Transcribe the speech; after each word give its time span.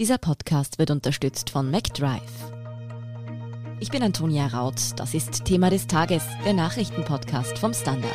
Dieser 0.00 0.18
Podcast 0.18 0.80
wird 0.80 0.90
unterstützt 0.90 1.50
von 1.50 1.70
MacDrive. 1.70 2.20
Ich 3.78 3.90
bin 3.90 4.02
Antonia 4.02 4.48
Raut. 4.48 4.74
Das 4.96 5.14
ist 5.14 5.44
Thema 5.44 5.70
des 5.70 5.86
Tages, 5.86 6.24
der 6.44 6.52
Nachrichtenpodcast 6.52 7.58
vom 7.58 7.72
Standard. 7.72 8.10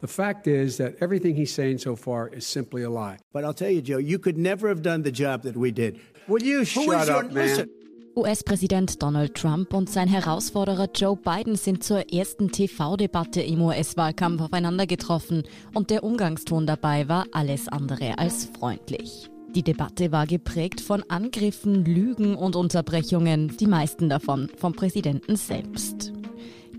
The 0.00 0.08
fact 0.08 0.48
is 0.48 0.78
that 0.78 0.96
everything 1.00 1.36
he's 1.36 1.54
saying 1.54 1.78
so 1.78 1.94
far 1.94 2.26
is 2.28 2.44
simply 2.44 2.82
a 2.82 2.90
lie. 2.90 3.18
But 3.32 3.44
I'll 3.44 3.54
tell 3.54 3.70
you, 3.70 3.80
Joe, 3.80 3.98
you 3.98 4.18
could 4.18 4.36
never 4.36 4.68
have 4.68 4.82
done 4.82 5.02
the 5.02 5.12
job 5.12 5.42
that 5.44 5.56
we 5.56 5.70
did. 5.70 6.00
Will 6.26 6.42
you 6.42 6.58
Who 6.58 6.64
shut 6.64 7.02
is 7.02 7.08
up, 7.08 7.22
your- 7.22 7.32
man? 7.32 7.34
listen. 7.34 7.70
US-Präsident 8.14 9.02
Donald 9.02 9.34
Trump 9.34 9.72
und 9.72 9.88
sein 9.88 10.06
Herausforderer 10.06 10.88
Joe 10.94 11.16
Biden 11.16 11.56
sind 11.56 11.82
zur 11.82 12.12
ersten 12.12 12.52
TV-Debatte 12.52 13.40
im 13.40 13.62
US-Wahlkampf 13.62 14.42
aufeinander 14.42 14.86
getroffen 14.86 15.44
und 15.72 15.88
der 15.88 16.04
Umgangston 16.04 16.66
dabei 16.66 17.08
war 17.08 17.26
alles 17.32 17.68
andere 17.68 18.18
als 18.18 18.44
freundlich. 18.44 19.30
Die 19.54 19.62
Debatte 19.62 20.12
war 20.12 20.26
geprägt 20.26 20.80
von 20.80 21.02
Angriffen, 21.08 21.84
Lügen 21.84 22.36
und 22.36 22.54
Unterbrechungen, 22.54 23.56
die 23.58 23.66
meisten 23.66 24.08
davon 24.08 24.50
vom 24.56 24.74
Präsidenten 24.74 25.36
selbst. 25.36 26.11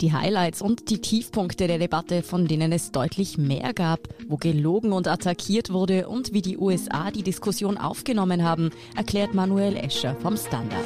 Die 0.04 0.12
Highlights 0.12 0.62
und 0.62 0.90
die 0.90 1.00
Tiefpunkte 1.00 1.66
der 1.66 1.80
Debatte, 1.80 2.24
von 2.24 2.46
denen 2.46 2.74
es 2.74 2.92
deutlich 2.92 3.38
mehr 3.38 3.74
gab, 3.74 4.10
wo 4.28 4.36
gelogen 4.36 4.92
und 4.92 5.08
attackiert 5.08 5.72
wurde 5.72 6.10
und 6.10 6.34
wie 6.34 6.42
die 6.42 6.58
USA 6.58 7.10
die 7.10 7.24
Diskussion 7.24 7.78
aufgenommen 7.78 8.44
haben, 8.44 8.72
erklärt 8.98 9.34
Manuel 9.34 9.78
Escher 9.78 10.18
vom 10.18 10.36
Standard. 10.36 10.84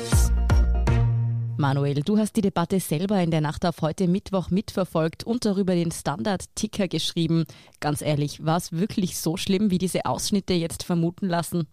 Manuel, 1.58 2.03
du 2.03 2.20
hast 2.20 2.35
die 2.35 2.41
Debatte 2.41 2.80
selber 2.80 3.20
in 3.20 3.31
der 3.31 3.41
Nacht 3.41 3.66
auf 3.66 3.81
heute 3.81 4.08
Mittwoch 4.08 4.52
mitverfolgt 4.52 5.23
und 5.23 5.45
darüber 5.45 5.73
den 5.73 5.91
Standard-Ticker 5.91 6.88
geschrieben. 6.88 7.45
Ganz 7.80 8.03
ehrlich, 8.03 8.45
war 8.45 8.58
es 8.58 8.72
wirklich 8.72 9.17
so 9.17 9.36
schlimm, 9.36 9.72
wie 9.72 9.80
diese 9.80 10.05
Ausschnitte 10.05 10.53
jetzt 10.53 10.83
vermuten 10.83 11.27
lassen? 11.27 11.67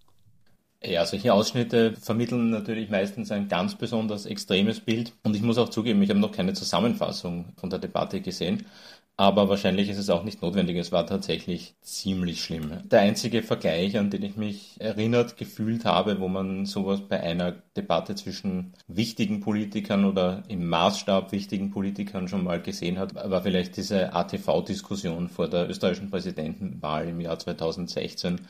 Ja, 0.86 1.06
solche 1.06 1.32
Ausschnitte 1.32 1.94
vermitteln 1.96 2.50
natürlich 2.50 2.90
meistens 2.90 3.30
ein 3.30 3.48
ganz 3.48 3.74
besonders 3.74 4.26
extremes 4.26 4.80
Bild. 4.80 5.12
Und 5.22 5.34
ich 5.34 5.42
muss 5.42 5.56
auch 5.56 5.70
zugeben, 5.70 6.02
ich 6.02 6.10
habe 6.10 6.20
noch 6.20 6.32
keine 6.32 6.52
Zusammenfassung 6.52 7.54
von 7.56 7.70
der 7.70 7.78
Debatte 7.78 8.20
gesehen. 8.20 8.66
Aber 9.16 9.48
wahrscheinlich 9.48 9.88
ist 9.88 9.98
es 9.98 10.10
auch 10.10 10.24
nicht 10.24 10.42
notwendig. 10.42 10.76
Es 10.76 10.90
war 10.90 11.06
tatsächlich 11.06 11.76
ziemlich 11.82 12.42
schlimm. 12.42 12.72
Der 12.90 13.00
einzige 13.00 13.42
Vergleich, 13.44 13.96
an 13.96 14.10
den 14.10 14.24
ich 14.24 14.36
mich 14.36 14.74
erinnert 14.80 15.36
gefühlt 15.36 15.84
habe, 15.84 16.18
wo 16.18 16.26
man 16.26 16.66
sowas 16.66 17.00
bei 17.08 17.20
einer 17.20 17.52
Debatte 17.76 18.16
zwischen 18.16 18.74
wichtigen 18.88 19.38
Politikern 19.40 20.04
oder 20.04 20.42
im 20.48 20.68
Maßstab 20.68 21.30
wichtigen 21.30 21.70
Politikern 21.70 22.26
schon 22.26 22.42
mal 22.42 22.60
gesehen 22.60 22.98
hat, 22.98 23.14
war 23.14 23.42
vielleicht 23.42 23.76
diese 23.76 24.12
ATV-Diskussion 24.12 25.28
vor 25.28 25.48
der 25.48 25.70
österreichischen 25.70 26.10
Präsidentenwahl 26.10 27.08
im 27.08 27.20
Jahr 27.20 27.38
2016 27.38 28.40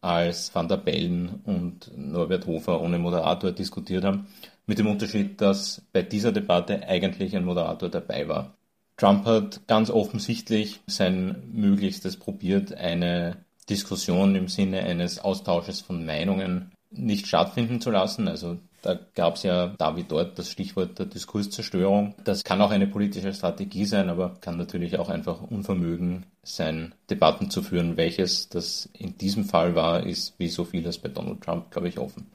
als 0.00 0.54
Van 0.54 0.68
der 0.68 0.76
Bellen 0.78 1.40
und 1.44 1.90
Norbert 1.96 2.46
Hofer 2.46 2.80
ohne 2.80 2.98
Moderator 2.98 3.52
diskutiert 3.52 4.04
haben, 4.04 4.26
mit 4.66 4.78
dem 4.78 4.86
Unterschied, 4.86 5.40
dass 5.40 5.82
bei 5.92 6.02
dieser 6.02 6.32
Debatte 6.32 6.86
eigentlich 6.86 7.36
ein 7.36 7.44
Moderator 7.44 7.88
dabei 7.88 8.28
war. 8.28 8.54
Trump 8.96 9.24
hat 9.24 9.66
ganz 9.66 9.90
offensichtlich 9.90 10.80
sein 10.86 11.50
Möglichstes 11.52 12.16
probiert, 12.16 12.74
eine 12.74 13.44
Diskussion 13.68 14.34
im 14.36 14.48
Sinne 14.48 14.80
eines 14.82 15.18
Austausches 15.18 15.80
von 15.80 16.04
Meinungen 16.04 16.72
nicht 16.90 17.26
stattfinden 17.26 17.80
zu 17.80 17.90
lassen. 17.90 18.28
Also 18.28 18.58
da 18.82 18.98
gab 19.14 19.36
es 19.36 19.42
ja 19.42 19.74
da 19.78 19.96
wie 19.96 20.04
dort 20.04 20.38
das 20.38 20.50
Stichwort 20.50 20.98
der 20.98 21.06
Diskurszerstörung. 21.06 22.14
Das 22.24 22.44
kann 22.44 22.60
auch 22.62 22.70
eine 22.70 22.86
politische 22.86 23.32
Strategie 23.32 23.84
sein, 23.84 24.08
aber 24.08 24.36
kann 24.40 24.56
natürlich 24.56 24.98
auch 24.98 25.08
einfach 25.08 25.42
Unvermögen 25.42 26.26
sein, 26.42 26.94
Debatten 27.10 27.50
zu 27.50 27.62
führen. 27.62 27.96
Welches 27.96 28.48
das 28.48 28.88
in 28.92 29.16
diesem 29.18 29.44
Fall 29.44 29.74
war, 29.74 30.06
ist 30.06 30.34
wie 30.38 30.48
so 30.48 30.64
vieles 30.64 30.98
bei 30.98 31.08
Donald 31.08 31.42
Trump, 31.42 31.70
glaube 31.70 31.88
ich, 31.88 31.98
offen. 31.98 32.26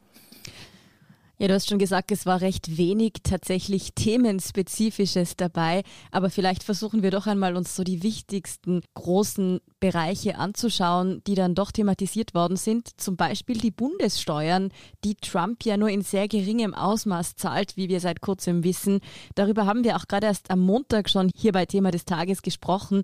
Ja, 1.38 1.50
du 1.50 1.54
hast 1.54 1.68
schon 1.68 1.80
gesagt, 1.80 2.14
es 2.14 2.26
war 2.26 2.40
recht 2.40 2.78
wenig 2.78 3.16
tatsächlich 3.24 3.94
themenspezifisches 3.94 5.36
dabei, 5.36 5.84
aber 6.10 6.30
vielleicht 6.30 6.64
versuchen 6.64 7.04
wir 7.04 7.12
doch 7.12 7.28
einmal 7.28 7.58
uns 7.58 7.76
so 7.76 7.84
die 7.84 8.04
wichtigsten 8.04 8.82
großen 8.94 9.60
Bereiche 9.82 10.38
anzuschauen, 10.38 11.22
die 11.28 11.36
dann 11.36 11.54
doch 11.54 11.74
thematisiert 11.74 12.34
worden 12.36 12.56
sind. 12.56 12.90
Zum 13.02 13.18
Beispiel 13.18 13.58
die 13.58 13.72
Bundessteuern, 13.72 14.70
die 15.04 15.16
Trump 15.16 15.66
ja 15.66 15.76
nur 15.76 15.90
in 15.90 16.04
sehr 16.04 16.30
geringem 16.30 16.74
Ausmaß 16.74 17.36
zahlt, 17.36 17.76
wie 17.76 17.90
wir 17.90 18.00
seit 18.00 18.22
kurzem 18.22 18.64
wissen. 18.64 19.02
Darüber 19.36 19.66
haben 19.66 19.84
wir 19.84 19.98
auch 19.98 20.08
gerade 20.08 20.28
erst 20.28 20.52
am 20.52 20.62
Montag 20.62 21.10
schon 21.10 21.30
hier 21.36 21.52
bei 21.52 21.66
Thema 21.66 21.92
des 21.92 22.06
Tages 22.06 22.44
gesprochen. 22.44 23.04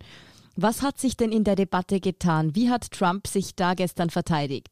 Was 0.55 0.81
hat 0.81 0.99
sich 0.99 1.17
denn 1.17 1.33
in 1.33 1.43
der 1.43 1.57
Debatte 1.57 1.99
getan? 1.99 2.55
Wie 2.55 2.69
hat 2.69 2.91
Trump 2.91 3.27
sich 3.27 3.55
da 3.55 3.73
gestern 3.73 4.09
verteidigt? 4.09 4.69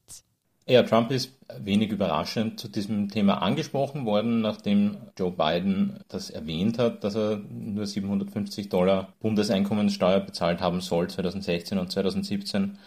Ja, 0.70 0.84
Trump 0.84 1.10
ist 1.10 1.32
wenig 1.58 1.90
überraschend 1.90 2.60
zu 2.60 2.68
diesem 2.68 3.08
Thema 3.08 3.42
angesprochen 3.42 4.06
worden, 4.06 4.40
nachdem 4.40 4.98
Joe 5.18 5.32
Biden 5.32 5.98
das 6.06 6.30
erwähnt 6.30 6.78
hat, 6.78 7.02
dass 7.02 7.16
er 7.16 7.38
nur 7.50 7.88
750 7.88 8.68
Dollar 8.68 9.12
Bundeseinkommenssteuer 9.18 10.20
bezahlt 10.20 10.60
haben 10.60 10.80
soll 10.80 11.10
2016 11.10 11.76
und 11.76 11.90
2017. 11.90 12.78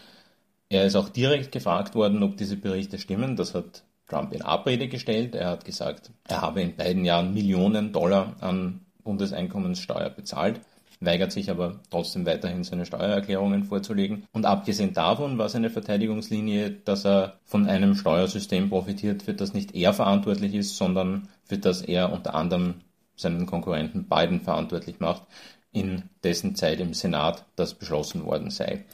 Er 0.70 0.86
ist 0.86 0.96
auch 0.96 1.10
direkt 1.10 1.52
gefragt 1.52 1.94
worden, 1.94 2.22
ob 2.22 2.38
diese 2.38 2.56
Berichte 2.56 2.96
stimmen. 2.96 3.36
Das 3.36 3.54
hat 3.54 3.84
Trump 4.08 4.32
in 4.32 4.40
Abrede 4.40 4.88
gestellt. 4.88 5.34
Er 5.34 5.50
hat 5.50 5.66
gesagt, 5.66 6.10
er 6.26 6.40
habe 6.40 6.62
in 6.62 6.76
beiden 6.76 7.04
Jahren 7.04 7.34
Millionen 7.34 7.92
Dollar 7.92 8.34
an 8.40 8.80
Bundeseinkommenssteuer 9.02 10.08
bezahlt 10.08 10.58
weigert 11.04 11.32
sich 11.32 11.50
aber 11.50 11.80
trotzdem 11.90 12.26
weiterhin 12.26 12.64
seine 12.64 12.86
Steuererklärungen 12.86 13.64
vorzulegen. 13.64 14.24
Und 14.32 14.46
abgesehen 14.46 14.92
davon 14.92 15.38
war 15.38 15.48
seine 15.48 15.70
Verteidigungslinie, 15.70 16.70
dass 16.70 17.04
er 17.04 17.40
von 17.44 17.66
einem 17.66 17.94
Steuersystem 17.94 18.70
profitiert, 18.70 19.22
für 19.22 19.34
das 19.34 19.54
nicht 19.54 19.74
er 19.74 19.92
verantwortlich 19.92 20.54
ist, 20.54 20.76
sondern 20.76 21.28
für 21.44 21.58
das 21.58 21.82
er 21.82 22.12
unter 22.12 22.34
anderem 22.34 22.74
seinen 23.16 23.46
Konkurrenten 23.46 24.04
Biden 24.08 24.40
verantwortlich 24.40 25.00
macht, 25.00 25.22
in 25.72 26.04
dessen 26.22 26.54
Zeit 26.54 26.80
im 26.80 26.94
Senat 26.94 27.44
das 27.56 27.74
beschlossen 27.74 28.24
worden 28.24 28.50
sei. 28.50 28.84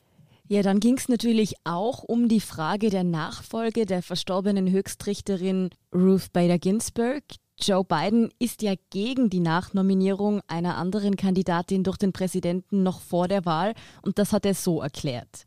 Ja, 0.48 0.62
dann 0.62 0.81
ging 0.81 0.97
es 0.97 1.09
natürlich 1.09 1.54
auch 1.62 2.03
um 2.03 2.28
die 2.28 2.41
Frage 2.41 2.91
der 2.91 3.04
Nachfolge 3.04 3.87
der 3.87 4.03
verstorbenen 4.03 4.69
Höchstrichterin 4.69 5.71
Ruth 5.94 6.32
Bader 6.32 6.59
Ginsburg. 6.59 7.22
Joe 7.60 7.84
Biden 7.84 8.31
ist 8.38 8.62
ja 8.62 8.75
gegen 8.91 9.31
die 9.31 9.41
Nachnominierung 9.41 10.41
einer 10.47 10.76
anderen 10.76 11.16
Kandidatin 11.16 11.82
durch 11.84 11.97
den 11.97 12.12
Präsidenten 12.12 12.82
noch 12.82 13.00
vor 13.00 13.28
der 13.28 13.44
Wahl 13.44 13.75
und 14.03 14.19
das 14.19 14.32
hat 14.32 14.47
er 14.47 14.54
so 14.54 14.81
erklärt. 14.81 15.47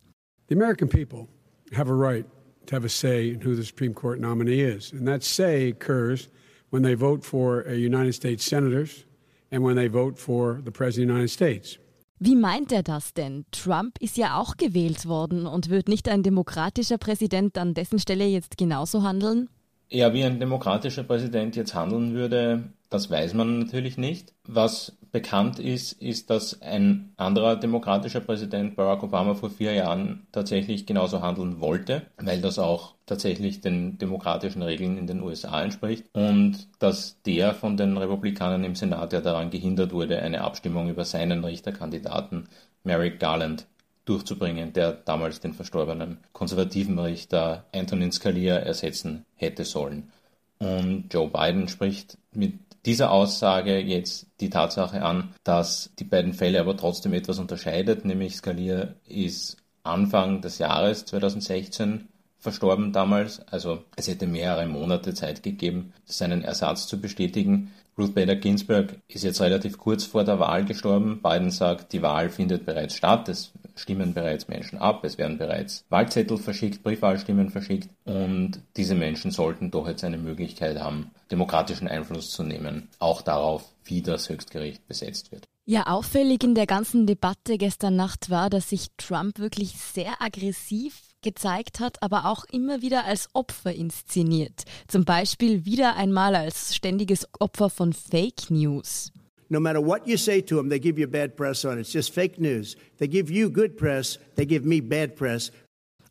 The 0.50 0.56
American 0.56 0.90
people 0.90 1.28
have 1.76 1.90
a 1.90 1.96
right 1.96 2.26
to 2.68 2.76
have 2.76 2.86
a 2.86 2.90
say 2.90 3.30
in 3.30 3.44
who 3.44 3.56
the 3.56 3.64
Supreme 3.64 3.94
Court 3.94 4.20
nominee 4.20 4.62
is. 4.62 4.94
And 4.94 5.08
that 5.08 5.24
say 5.24 5.70
occurs 5.72 6.30
when 6.70 6.84
they 6.84 6.96
vote 6.96 7.24
for 7.24 7.66
United 7.68 8.14
States 8.14 8.46
senators 8.46 9.06
and 9.52 9.64
when 9.64 9.76
they 9.76 9.88
vote 9.88 10.20
for 10.20 10.62
the 10.64 10.72
President 10.72 11.12
of 11.12 11.16
the 11.16 11.22
United 11.22 11.32
States. 11.32 11.80
Wie 12.20 12.36
meint 12.36 12.72
er 12.72 12.84
das 12.84 13.14
denn? 13.14 13.46
Trump 13.52 13.98
ist 14.00 14.16
ja 14.16 14.40
auch 14.40 14.56
gewählt 14.56 15.08
worden 15.08 15.46
und 15.46 15.70
wird 15.70 15.90
nicht 15.90 16.08
ein 16.08 16.24
demokratischer 16.24 16.98
Präsident 16.98 17.58
an 17.58 17.74
dessen 17.74 18.00
Stelle 18.00 18.26
jetzt 18.26 18.58
genauso 18.58 19.04
handeln? 19.04 19.50
Ja, 19.94 20.12
wie 20.12 20.24
ein 20.24 20.40
demokratischer 20.40 21.04
Präsident 21.04 21.56
jetzt 21.56 21.76
handeln 21.76 22.16
würde, 22.16 22.64
das 22.90 23.12
weiß 23.12 23.36
man 23.36 23.60
natürlich 23.60 23.96
nicht. 23.96 24.34
Was 24.44 24.98
bekannt 25.12 25.60
ist, 25.60 25.94
ist, 26.02 26.32
dass 26.32 26.60
ein 26.64 27.14
anderer 27.16 27.56
demokratischer 27.56 28.20
Präsident, 28.20 28.76
Barack 28.76 29.04
Obama, 29.04 29.36
vor 29.36 29.52
vier 29.52 29.74
Jahren 29.74 30.26
tatsächlich 30.32 30.88
genauso 30.88 31.22
handeln 31.22 31.62
wollte, 31.62 32.02
weil 32.18 32.42
das 32.42 32.58
auch 32.58 32.96
tatsächlich 33.06 33.62
den 33.62 34.00
demokratischen 34.00 34.64
Regeln 34.64 34.98
in 34.98 35.06
den 35.06 35.22
USA 35.22 35.62
entspricht 35.62 36.06
und 36.14 36.68
dass 36.80 37.22
der 37.22 37.54
von 37.54 37.78
den 37.78 37.96
Republikanern 37.96 38.64
im 38.64 38.74
Senat 38.74 39.14
ja 39.14 39.22
daran 39.22 39.52
gehindert 39.52 39.94
wurde, 39.94 40.20
eine 40.24 40.42
Abstimmung 40.42 40.90
über 40.90 41.06
seinen 41.06 41.46
Richterkandidaten 41.46 42.50
Merrick 42.84 43.20
Garland 43.20 43.68
durchzubringen, 44.06 44.74
der 44.74 44.92
damals 44.94 45.40
den 45.40 45.54
verstorbenen 45.54 46.18
konservativen 46.34 47.00
Richter 47.00 47.66
Antonin 47.74 48.12
Scalia 48.12 48.58
ersetzen 48.58 49.26
hätte 49.36 49.66
sollen. 49.66 50.12
Und 50.60 51.06
Joe 51.12 51.30
Biden 51.30 51.68
spricht 51.68 52.18
mit 52.32 52.54
dieser 52.86 53.12
Aussage 53.12 53.80
jetzt 53.80 54.28
die 54.40 54.50
Tatsache 54.50 55.04
an, 55.04 55.34
dass 55.44 55.92
die 56.00 56.04
beiden 56.04 56.34
Fälle 56.34 56.60
aber 56.60 56.76
trotzdem 56.76 57.14
etwas 57.14 57.40
unterscheidet, 57.40 58.04
nämlich 58.06 58.36
Scalia 58.36 58.96
ist 59.08 59.58
Anfang 59.84 60.42
des 60.42 60.58
Jahres 60.58 61.06
2016 61.06 62.08
verstorben 62.44 62.92
damals, 62.92 63.40
also 63.48 63.86
es 63.96 64.10
hätte 64.10 64.28
mehrere 64.28 64.68
Monate 64.68 65.14
Zeit 65.14 65.44
gegeben, 65.44 65.94
seinen 66.04 66.44
Ersatz 66.44 66.88
zu 66.88 67.00
bestätigen. 67.00 67.72
Ruth 67.98 68.16
Bader 68.16 68.36
Ginsburg 68.36 68.96
ist 69.08 69.24
jetzt 69.24 69.42
relativ 69.42 69.78
kurz 69.78 70.04
vor 70.04 70.24
der 70.24 70.40
Wahl 70.40 70.66
gestorben. 70.66 71.22
Biden 71.22 71.52
sagt, 71.52 71.94
die 71.94 72.02
Wahl 72.02 72.30
findet 72.30 72.66
bereits 72.66 72.96
statt, 72.96 73.30
es 73.30 73.52
stimmen 73.76 74.14
bereits 74.14 74.48
Menschen 74.48 74.80
ab, 74.80 75.04
es 75.04 75.18
werden 75.18 75.38
bereits 75.38 75.86
Wahlzettel 75.90 76.38
verschickt, 76.38 76.84
Briefwahlstimmen 76.84 77.50
verschickt 77.50 77.90
und 78.06 78.62
diese 78.78 78.96
Menschen 78.96 79.32
sollten 79.32 79.72
doch 79.72 79.88
jetzt 79.88 80.04
eine 80.04 80.18
Möglichkeit 80.18 80.80
haben, 80.80 81.12
demokratischen 81.32 81.88
Einfluss 81.88 82.32
zu 82.32 82.44
nehmen, 82.44 82.90
auch 83.00 83.22
darauf, 83.22 83.64
wie 83.84 84.02
das 84.02 84.30
Höchstgericht 84.30 84.88
besetzt 84.88 85.32
wird. 85.32 85.48
Ja, 85.66 85.88
auffällig 85.88 86.44
in 86.44 86.56
der 86.56 86.66
ganzen 86.66 87.08
Debatte 87.08 87.58
gestern 87.58 87.96
Nacht 87.96 88.30
war, 88.30 88.50
dass 88.50 88.70
sich 88.70 88.88
Trump 88.98 89.40
wirklich 89.40 89.78
sehr 89.78 90.22
aggressiv 90.22 91.13
gezeigt 91.24 91.80
hat, 91.80 92.04
aber 92.04 92.26
auch 92.26 92.46
immer 92.52 92.82
wieder 92.82 93.06
als 93.06 93.30
Opfer 93.34 93.74
inszeniert. 93.74 94.66
Zum 94.88 95.06
Beispiel 95.06 95.66
wieder 95.66 95.96
einmal 95.96 96.36
als 96.36 96.76
ständiges 96.76 97.28
Opfer 97.40 97.72
von 97.72 97.94
Fake 97.94 98.52
News. 98.52 99.12
No 99.50 99.60
matter 99.60 99.86
what 99.86 100.08
you 100.08 100.18
say 100.18 100.42
to 100.42 100.58
them, 100.58 100.70
they 100.70 100.80
give 100.80 101.00
you 101.00 101.08
bad 101.08 101.36
press 101.36 101.66
on 101.66 101.74
it. 101.74 101.82
It's 101.82 101.94
just 101.94 102.14
fake 102.14 102.40
news. 102.40 102.76
They 102.98 103.08
give 103.08 103.32
you 103.32 103.50
good 103.50 103.76
press, 103.78 104.20
they 104.36 104.46
give 104.46 104.66
me 104.68 104.82
bad 104.82 105.16
press. 105.16 105.52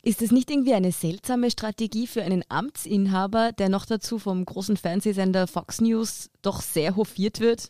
Ist 0.05 0.20
es 0.20 0.32
nicht 0.32 0.50
irgendwie 0.50 0.75
eine 0.75 0.91
seltsame 0.91 1.49
Strategie 1.50 2.09
für 2.09 2.25
einen 2.25 2.43
Amtsinhaber, 2.49 3.53
der 3.53 3.69
noch 3.69 3.87
dazu 3.87 4.19
vom 4.19 4.44
großen 4.44 4.76
Fernsehsender 4.76 5.47
Fox 5.47 5.81
News 5.81 6.29
doch 6.43 6.61
sehr 6.61 6.97
hofiert 6.97 7.38
wird? 7.38 7.69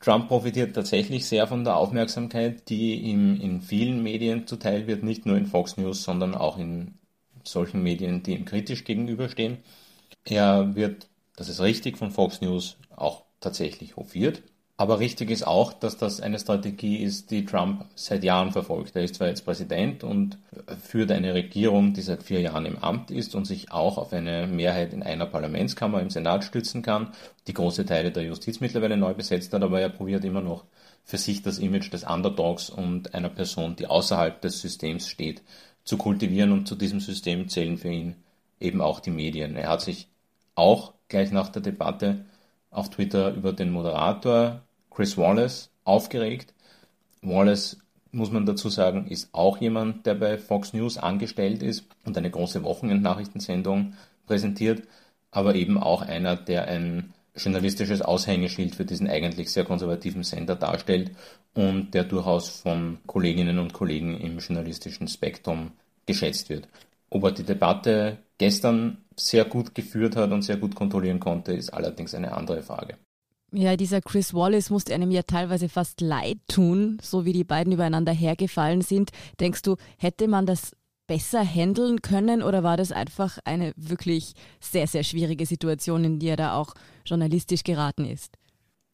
Trump 0.00 0.28
profitiert 0.28 0.74
tatsächlich 0.74 1.26
sehr 1.26 1.46
von 1.48 1.64
der 1.64 1.76
Aufmerksamkeit, 1.76 2.68
die 2.68 2.94
ihm 3.00 3.40
in 3.40 3.60
vielen 3.60 4.02
Medien 4.02 4.46
zuteil 4.46 4.86
wird, 4.86 5.02
nicht 5.02 5.26
nur 5.26 5.36
in 5.36 5.46
Fox 5.46 5.76
News, 5.76 6.04
sondern 6.04 6.34
auch 6.34 6.58
in 6.58 6.98
solchen 7.44 7.82
Medien, 7.82 8.22
die 8.22 8.34
ihm 8.34 8.44
kritisch 8.44 8.84
gegenüberstehen. 8.84 9.58
Er 10.24 10.74
wird, 10.76 11.08
das 11.36 11.48
ist 11.48 11.60
richtig, 11.60 11.98
von 11.98 12.10
Fox 12.10 12.40
News 12.40 12.78
auch 12.94 13.24
tatsächlich 13.40 13.96
hofiert. 13.96 14.42
Aber 14.80 15.00
richtig 15.00 15.30
ist 15.30 15.44
auch, 15.44 15.72
dass 15.72 15.96
das 15.96 16.20
eine 16.20 16.38
Strategie 16.38 16.98
ist, 16.98 17.32
die 17.32 17.44
Trump 17.44 17.84
seit 17.96 18.22
Jahren 18.22 18.52
verfolgt. 18.52 18.94
Er 18.94 19.02
ist 19.02 19.16
zwar 19.16 19.26
jetzt 19.26 19.44
Präsident 19.44 20.04
und 20.04 20.38
führt 20.80 21.10
eine 21.10 21.34
Regierung, 21.34 21.94
die 21.94 22.00
seit 22.00 22.22
vier 22.22 22.40
Jahren 22.40 22.64
im 22.64 22.78
Amt 22.78 23.10
ist 23.10 23.34
und 23.34 23.44
sich 23.44 23.72
auch 23.72 23.98
auf 23.98 24.12
eine 24.12 24.46
Mehrheit 24.46 24.92
in 24.92 25.02
einer 25.02 25.26
Parlamentskammer 25.26 26.00
im 26.00 26.10
Senat 26.10 26.44
stützen 26.44 26.82
kann, 26.82 27.12
die 27.48 27.54
große 27.54 27.86
Teile 27.86 28.12
der 28.12 28.22
Justiz 28.22 28.60
mittlerweile 28.60 28.96
neu 28.96 29.14
besetzt 29.14 29.52
hat, 29.52 29.64
aber 29.64 29.80
er 29.80 29.88
probiert 29.88 30.24
immer 30.24 30.42
noch 30.42 30.64
für 31.02 31.18
sich 31.18 31.42
das 31.42 31.58
Image 31.58 31.92
des 31.92 32.04
Underdogs 32.04 32.70
und 32.70 33.14
einer 33.14 33.30
Person, 33.30 33.74
die 33.74 33.88
außerhalb 33.88 34.40
des 34.40 34.60
Systems 34.60 35.08
steht, 35.08 35.42
zu 35.82 35.96
kultivieren 35.96 36.52
und 36.52 36.68
zu 36.68 36.76
diesem 36.76 37.00
System 37.00 37.48
zählen 37.48 37.78
für 37.78 37.90
ihn 37.90 38.14
eben 38.60 38.80
auch 38.80 39.00
die 39.00 39.10
Medien. 39.10 39.56
Er 39.56 39.70
hat 39.70 39.80
sich 39.80 40.06
auch 40.54 40.92
gleich 41.08 41.32
nach 41.32 41.48
der 41.48 41.62
Debatte 41.62 42.26
auf 42.70 42.90
Twitter 42.90 43.34
über 43.34 43.52
den 43.52 43.72
Moderator 43.72 44.62
Chris 44.98 45.16
Wallace 45.16 45.70
aufgeregt. 45.84 46.54
Wallace, 47.22 47.78
muss 48.10 48.32
man 48.32 48.46
dazu 48.46 48.68
sagen, 48.68 49.06
ist 49.06 49.28
auch 49.30 49.58
jemand, 49.58 50.06
der 50.06 50.16
bei 50.16 50.36
Fox 50.38 50.72
News 50.72 50.98
angestellt 50.98 51.62
ist 51.62 51.84
und 52.04 52.18
eine 52.18 52.32
große 52.32 52.64
Wochenendnachrichtensendung 52.64 53.94
präsentiert, 54.26 54.82
aber 55.30 55.54
eben 55.54 55.78
auch 55.78 56.02
einer, 56.02 56.34
der 56.34 56.66
ein 56.66 57.14
journalistisches 57.36 58.02
Aushängeschild 58.02 58.74
für 58.74 58.84
diesen 58.84 59.08
eigentlich 59.08 59.52
sehr 59.52 59.64
konservativen 59.64 60.24
Sender 60.24 60.56
darstellt 60.56 61.12
und 61.54 61.94
der 61.94 62.02
durchaus 62.02 62.48
von 62.48 62.98
Kolleginnen 63.06 63.60
und 63.60 63.74
Kollegen 63.74 64.18
im 64.18 64.40
journalistischen 64.40 65.06
Spektrum 65.06 65.70
geschätzt 66.06 66.48
wird. 66.48 66.66
Ob 67.08 67.22
er 67.22 67.30
die 67.30 67.44
Debatte 67.44 68.18
gestern 68.36 68.98
sehr 69.14 69.44
gut 69.44 69.76
geführt 69.76 70.16
hat 70.16 70.32
und 70.32 70.42
sehr 70.42 70.56
gut 70.56 70.74
kontrollieren 70.74 71.20
konnte, 71.20 71.52
ist 71.52 71.70
allerdings 71.70 72.16
eine 72.16 72.32
andere 72.32 72.64
Frage. 72.64 72.96
Ja, 73.52 73.76
dieser 73.76 74.02
Chris 74.02 74.34
Wallace 74.34 74.68
musste 74.68 74.94
einem 74.94 75.10
ja 75.10 75.22
teilweise 75.22 75.68
fast 75.68 76.00
leid 76.02 76.38
tun, 76.48 76.98
so 77.02 77.24
wie 77.24 77.32
die 77.32 77.44
beiden 77.44 77.72
übereinander 77.72 78.12
hergefallen 78.12 78.82
sind. 78.82 79.10
Denkst 79.40 79.62
du, 79.62 79.76
hätte 79.96 80.28
man 80.28 80.44
das 80.44 80.72
besser 81.06 81.42
handeln 81.42 82.02
können 82.02 82.42
oder 82.42 82.62
war 82.62 82.76
das 82.76 82.92
einfach 82.92 83.38
eine 83.44 83.72
wirklich 83.76 84.34
sehr, 84.60 84.86
sehr 84.86 85.02
schwierige 85.02 85.46
Situation, 85.46 86.04
in 86.04 86.18
die 86.18 86.28
er 86.28 86.36
da 86.36 86.54
auch 86.54 86.74
journalistisch 87.06 87.64
geraten 87.64 88.04
ist? 88.04 88.34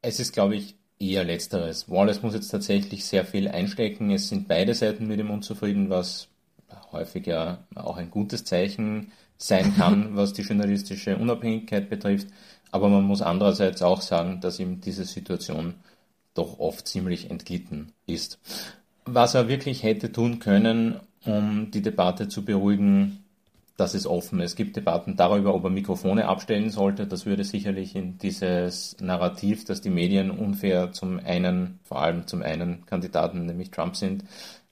Es 0.01 0.21
ist, 0.21 0.33
glaube 0.33 0.55
ich, 0.55 0.77
eher 1.01 1.25
letzteres. 1.25 1.91
Wallace 1.91 2.23
muss 2.23 2.35
jetzt 2.35 2.49
tatsächlich 2.49 3.05
sehr 3.05 3.25
viel 3.25 3.49
einstecken. 3.49 4.11
Es 4.11 4.29
sind 4.29 4.47
beide 4.47 4.75
Seiten 4.75 5.09
mit 5.09 5.19
ihm 5.19 5.31
unzufrieden, 5.31 5.91
was 5.91 6.29
häufig 6.93 7.27
ja 7.27 7.65
auch 7.75 7.97
ein 7.97 8.11
gutes 8.11 8.45
Zeichen 8.45 9.13
sein 9.37 9.75
kann, 9.75 10.11
was 10.17 10.33
die 10.33 10.43
journalistische 10.43 11.17
Unabhängigkeit 11.17 11.91
betrifft. 11.91 12.29
Aber 12.75 12.89
man 12.89 13.05
muss 13.05 13.23
andererseits 13.23 13.83
auch 13.83 14.01
sagen, 14.01 14.41
dass 14.41 14.59
ihm 14.59 14.81
diese 14.81 15.05
Situation 15.05 15.75
doch 16.35 16.59
oft 16.59 16.89
ziemlich 16.89 17.31
entglitten 17.31 17.93
ist. 18.05 18.41
Was 19.05 19.37
er 19.37 19.47
wirklich 19.47 19.85
hätte 19.85 20.11
tun 20.11 20.41
können, 20.41 20.99
um 21.25 21.71
die 21.71 21.83
Debatte 21.83 22.27
zu 22.27 22.45
beruhigen, 22.45 23.23
das 23.77 23.95
ist 23.95 24.09
offen. 24.09 24.41
Es 24.41 24.57
gibt 24.57 24.75
Debatten 24.75 25.15
darüber, 25.15 25.55
ob 25.55 25.63
er 25.63 25.71
Mikrofone 25.71 26.27
abstellen 26.27 26.69
sollte. 26.69 27.07
Das 27.07 27.27
würde 27.27 27.45
sicherlich 27.45 27.95
in 27.95 28.19
dieses 28.19 28.97
Narrativ, 28.99 29.65
dass 29.65 29.81
die 29.81 29.91
Medien 29.91 30.33
unfair 30.33 30.91
zum 30.91 31.21
einen, 31.25 31.79
vor 31.85 32.01
allem 32.01 32.27
zum 32.27 32.43
einen 32.43 32.85
Kandidaten, 32.87 33.47
nämlich 33.47 33.71
Trump 33.71 33.95
sind, 33.95 34.25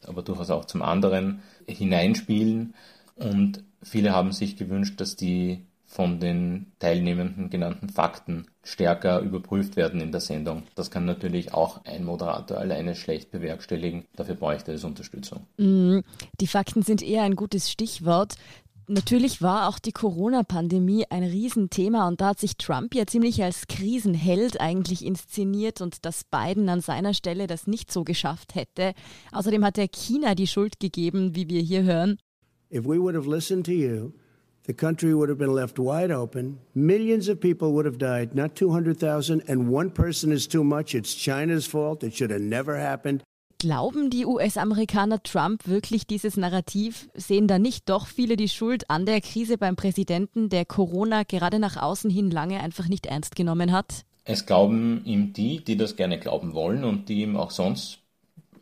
aber 0.04 0.22
durchaus 0.22 0.50
auch 0.50 0.64
zum 0.64 0.82
anderen 0.82 1.40
hineinspielen. 1.68 2.74
Und 3.14 3.62
viele 3.80 4.10
haben 4.12 4.32
sich 4.32 4.56
gewünscht, 4.56 5.00
dass 5.00 5.14
die 5.14 5.62
von 5.92 6.20
den 6.20 6.72
Teilnehmenden 6.78 7.50
genannten 7.50 7.90
Fakten 7.90 8.46
stärker 8.62 9.20
überprüft 9.20 9.76
werden 9.76 10.00
in 10.00 10.10
der 10.10 10.22
Sendung. 10.22 10.62
Das 10.74 10.90
kann 10.90 11.04
natürlich 11.04 11.52
auch 11.52 11.84
ein 11.84 12.04
Moderator 12.04 12.56
alleine 12.56 12.94
schlecht 12.94 13.30
bewerkstelligen. 13.30 14.06
Dafür 14.16 14.36
bräuchte 14.36 14.72
es 14.72 14.84
Unterstützung. 14.84 15.46
Mm, 15.58 15.98
die 16.40 16.46
Fakten 16.46 16.80
sind 16.80 17.02
eher 17.02 17.24
ein 17.24 17.36
gutes 17.36 17.70
Stichwort. 17.70 18.36
Natürlich 18.88 19.42
war 19.42 19.68
auch 19.68 19.78
die 19.78 19.92
Corona-Pandemie 19.92 21.04
ein 21.10 21.24
Riesenthema 21.24 22.08
und 22.08 22.22
da 22.22 22.28
hat 22.28 22.40
sich 22.40 22.56
Trump 22.56 22.94
ja 22.94 23.06
ziemlich 23.06 23.42
als 23.42 23.66
Krisenheld 23.66 24.62
eigentlich 24.62 25.04
inszeniert 25.04 25.82
und 25.82 26.06
dass 26.06 26.24
Biden 26.24 26.70
an 26.70 26.80
seiner 26.80 27.12
Stelle 27.12 27.46
das 27.46 27.66
nicht 27.66 27.92
so 27.92 28.02
geschafft 28.02 28.54
hätte. 28.54 28.94
Außerdem 29.30 29.62
hat 29.62 29.76
er 29.76 29.88
China 29.88 30.34
die 30.34 30.46
Schuld 30.46 30.80
gegeben, 30.80 31.36
wie 31.36 31.50
wir 31.50 31.60
hier 31.60 31.82
hören. 31.82 32.16
If 32.72 32.84
we 32.84 32.98
would 32.98 33.14
have 33.14 33.30
listened 33.30 33.66
to 33.66 33.72
you, 33.72 34.12
the 34.64 34.74
country 34.74 35.14
would 35.14 35.28
have 35.28 35.38
been 35.38 35.54
left 35.54 35.78
wide 35.78 36.10
open. 36.10 36.58
Millions 36.74 37.28
of 37.28 37.40
people 37.40 37.72
would 37.72 37.86
have 37.86 37.98
died, 37.98 38.34
not 38.34 38.54
200,000. 38.54 39.42
And 39.48 39.68
one 39.68 39.90
person 39.90 40.32
is 40.32 40.46
too 40.46 40.64
much. 40.64 40.94
It's 40.94 41.14
China's 41.14 41.66
fault. 41.66 42.02
It 42.02 42.14
should 42.14 42.30
have 42.30 42.42
never 42.42 42.78
happened. 42.78 43.22
Glauben 43.58 44.10
die 44.10 44.26
US-Amerikaner 44.26 45.22
Trump 45.22 45.68
wirklich 45.68 46.08
dieses 46.08 46.36
Narrativ? 46.36 47.08
Sehen 47.14 47.46
da 47.46 47.60
nicht 47.60 47.88
doch 47.88 48.08
viele 48.08 48.36
die 48.36 48.48
Schuld 48.48 48.90
an 48.90 49.06
der 49.06 49.20
Krise 49.20 49.56
beim 49.56 49.76
Präsidenten, 49.76 50.48
der 50.48 50.64
Corona 50.64 51.22
gerade 51.22 51.60
nach 51.60 51.76
außen 51.76 52.10
hin 52.10 52.32
lange 52.32 52.58
einfach 52.58 52.88
nicht 52.88 53.06
ernst 53.06 53.36
genommen 53.36 53.70
hat? 53.70 54.04
Es 54.24 54.46
glauben 54.46 55.02
ihm 55.04 55.32
die, 55.32 55.62
die 55.62 55.76
das 55.76 55.94
gerne 55.94 56.18
glauben 56.18 56.54
wollen 56.54 56.82
und 56.82 57.08
die 57.08 57.22
ihm 57.22 57.36
auch 57.36 57.52
sonst 57.52 57.98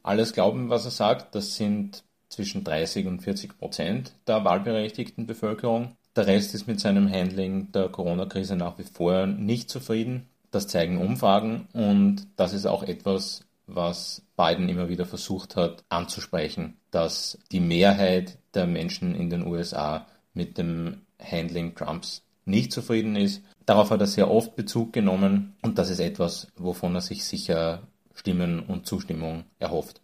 alles 0.02 0.34
glauben, 0.34 0.68
was 0.68 0.84
er 0.84 0.90
sagt. 0.90 1.34
Das 1.34 1.56
sind 1.56 2.04
zwischen 2.30 2.64
30 2.64 3.06
und 3.06 3.20
40 3.20 3.58
Prozent 3.58 4.14
der 4.26 4.44
wahlberechtigten 4.44 5.26
Bevölkerung. 5.26 5.96
Der 6.16 6.26
Rest 6.26 6.54
ist 6.54 6.66
mit 6.66 6.80
seinem 6.80 7.10
Handling 7.10 7.70
der 7.72 7.88
Corona-Krise 7.88 8.56
nach 8.56 8.78
wie 8.78 8.84
vor 8.84 9.26
nicht 9.26 9.68
zufrieden. 9.68 10.28
Das 10.50 10.66
zeigen 10.66 10.98
Umfragen 10.98 11.68
und 11.72 12.26
das 12.36 12.54
ist 12.54 12.66
auch 12.66 12.82
etwas, 12.82 13.44
was 13.66 14.22
Biden 14.36 14.68
immer 14.68 14.88
wieder 14.88 15.06
versucht 15.06 15.54
hat 15.56 15.84
anzusprechen, 15.88 16.76
dass 16.90 17.38
die 17.52 17.60
Mehrheit 17.60 18.38
der 18.54 18.66
Menschen 18.66 19.14
in 19.14 19.30
den 19.30 19.46
USA 19.46 20.06
mit 20.34 20.58
dem 20.58 21.02
Handling 21.22 21.74
Trumps 21.74 22.22
nicht 22.44 22.72
zufrieden 22.72 23.14
ist. 23.14 23.42
Darauf 23.66 23.90
hat 23.90 24.00
er 24.00 24.06
sehr 24.06 24.30
oft 24.30 24.56
Bezug 24.56 24.92
genommen 24.92 25.54
und 25.62 25.78
das 25.78 25.90
ist 25.90 26.00
etwas, 26.00 26.48
wovon 26.56 26.94
er 26.96 27.00
sich 27.00 27.24
sicher 27.24 27.82
Stimmen 28.14 28.60
und 28.60 28.86
Zustimmung 28.86 29.44
erhofft. 29.58 30.00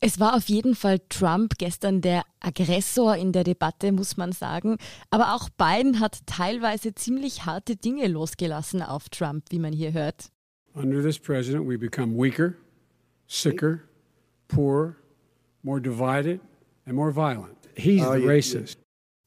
Es 0.00 0.20
war 0.20 0.36
auf 0.36 0.48
jeden 0.48 0.74
Fall 0.74 1.00
Trump 1.08 1.54
gestern 1.58 2.02
der 2.02 2.24
Aggressor 2.40 3.16
in 3.16 3.32
der 3.32 3.44
Debatte, 3.44 3.92
muss 3.92 4.16
man 4.16 4.32
sagen. 4.32 4.76
Aber 5.10 5.34
auch 5.34 5.48
Biden 5.48 6.00
hat 6.00 6.20
teilweise 6.26 6.94
ziemlich 6.94 7.46
harte 7.46 7.76
Dinge 7.76 8.06
losgelassen 8.06 8.82
auf 8.82 9.08
Trump, 9.08 9.44
wie 9.50 9.58
man 9.58 9.72
hier 9.72 9.92
hört. 9.92 10.30
Under 10.74 11.02
this 11.02 11.18
president, 11.18 11.66
we 11.66 11.78
become 11.78 12.14
weaker, 12.14 12.54
sicker, 13.26 13.80
poorer, 14.48 14.96
more 15.62 15.80
divided 15.80 16.40
and 16.84 16.94
more 16.94 17.10
violent. 17.10 17.56
He's 17.74 18.02
oh, 18.02 18.12
the 18.12 18.26
racist. 18.26 18.76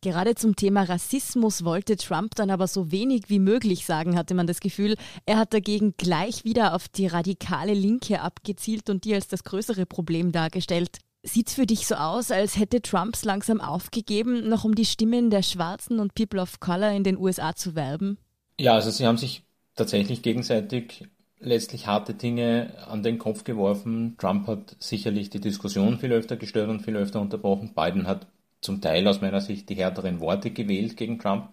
Gerade 0.02 0.34
zum 0.34 0.56
Thema 0.56 0.84
Rassismus 0.84 1.66
wollte 1.66 1.98
Trump 1.98 2.34
dann 2.36 2.52
aber 2.52 2.68
so 2.68 2.90
wenig 2.90 3.24
wie 3.28 3.40
möglich 3.40 3.86
sagen, 3.86 4.16
hatte 4.16 4.34
man 4.34 4.48
das 4.48 4.62
Gefühl. 4.62 4.96
Er 5.26 5.38
hat 5.38 5.54
dagegen 5.54 5.94
gleich 5.98 6.46
wieder 6.46 6.74
auf 6.74 6.88
die 6.88 7.08
radikale 7.08 7.74
Linke 7.74 8.22
abgezielt 8.22 8.90
und 8.90 9.04
die 9.04 9.14
als 9.14 9.28
das 9.28 9.44
größere 9.44 9.86
Problem 9.86 10.32
dargestellt. 10.32 11.00
Sieht 11.24 11.50
es 11.50 11.56
für 11.56 11.66
dich 11.66 11.86
so 11.86 11.96
aus, 11.96 12.32
als 12.32 12.58
hätte 12.58 12.82
Trumps 12.82 13.26
langsam 13.26 13.60
aufgegeben, 13.60 14.48
noch 14.48 14.64
um 14.64 14.74
die 14.74 14.86
Stimmen 14.86 15.30
der 15.30 15.44
Schwarzen 15.44 16.00
und 16.00 16.16
People 16.16 16.42
of 16.42 16.62
Color 16.62 16.92
in 16.92 17.04
den 17.04 17.18
USA 17.18 17.54
zu 17.54 17.76
werben? 17.76 18.18
Ja, 18.58 18.76
also 18.76 18.92
sie 18.92 19.06
haben 19.06 19.18
sich 19.18 19.44
tatsächlich 19.76 20.22
gegenseitig 20.22 21.10
letztlich 21.42 21.88
harte 21.88 22.14
Dinge 22.14 22.74
an 22.88 23.04
den 23.04 23.18
Kopf 23.18 23.44
geworfen. 23.44 24.16
Trump 24.18 24.48
hat 24.48 24.78
sicherlich 24.80 25.30
die 25.30 25.42
Diskussion 25.42 26.00
viel 26.00 26.14
öfter 26.14 26.38
gestört 26.38 26.70
und 26.70 26.84
viel 26.84 26.96
öfter 26.96 27.20
unterbrochen. 27.20 27.74
Biden 27.76 28.08
hat 28.08 28.28
zum 28.62 28.82
Teil 28.82 29.08
aus 29.08 29.22
meiner 29.22 29.42
Sicht 29.42 29.70
die 29.70 29.76
härteren 29.76 30.20
Worte 30.20 30.52
gewählt 30.52 30.98
gegen 30.98 31.20
Trump. 31.20 31.50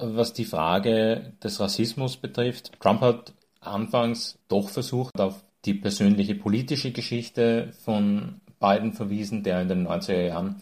Was 0.00 0.32
die 0.32 0.44
Frage 0.44 1.32
des 1.42 1.60
Rassismus 1.60 2.16
betrifft, 2.16 2.72
Trump 2.80 3.00
hat 3.00 3.34
anfangs 3.60 4.38
doch 4.48 4.68
versucht, 4.68 5.20
auf 5.20 5.42
die 5.64 5.74
persönliche 5.74 6.34
politische 6.34 6.92
Geschichte 6.92 7.72
von 7.84 8.40
Biden 8.60 8.92
verwiesen, 8.92 9.42
der 9.42 9.60
in 9.60 9.68
den 9.68 9.86
90er 9.86 10.26
Jahren 10.26 10.56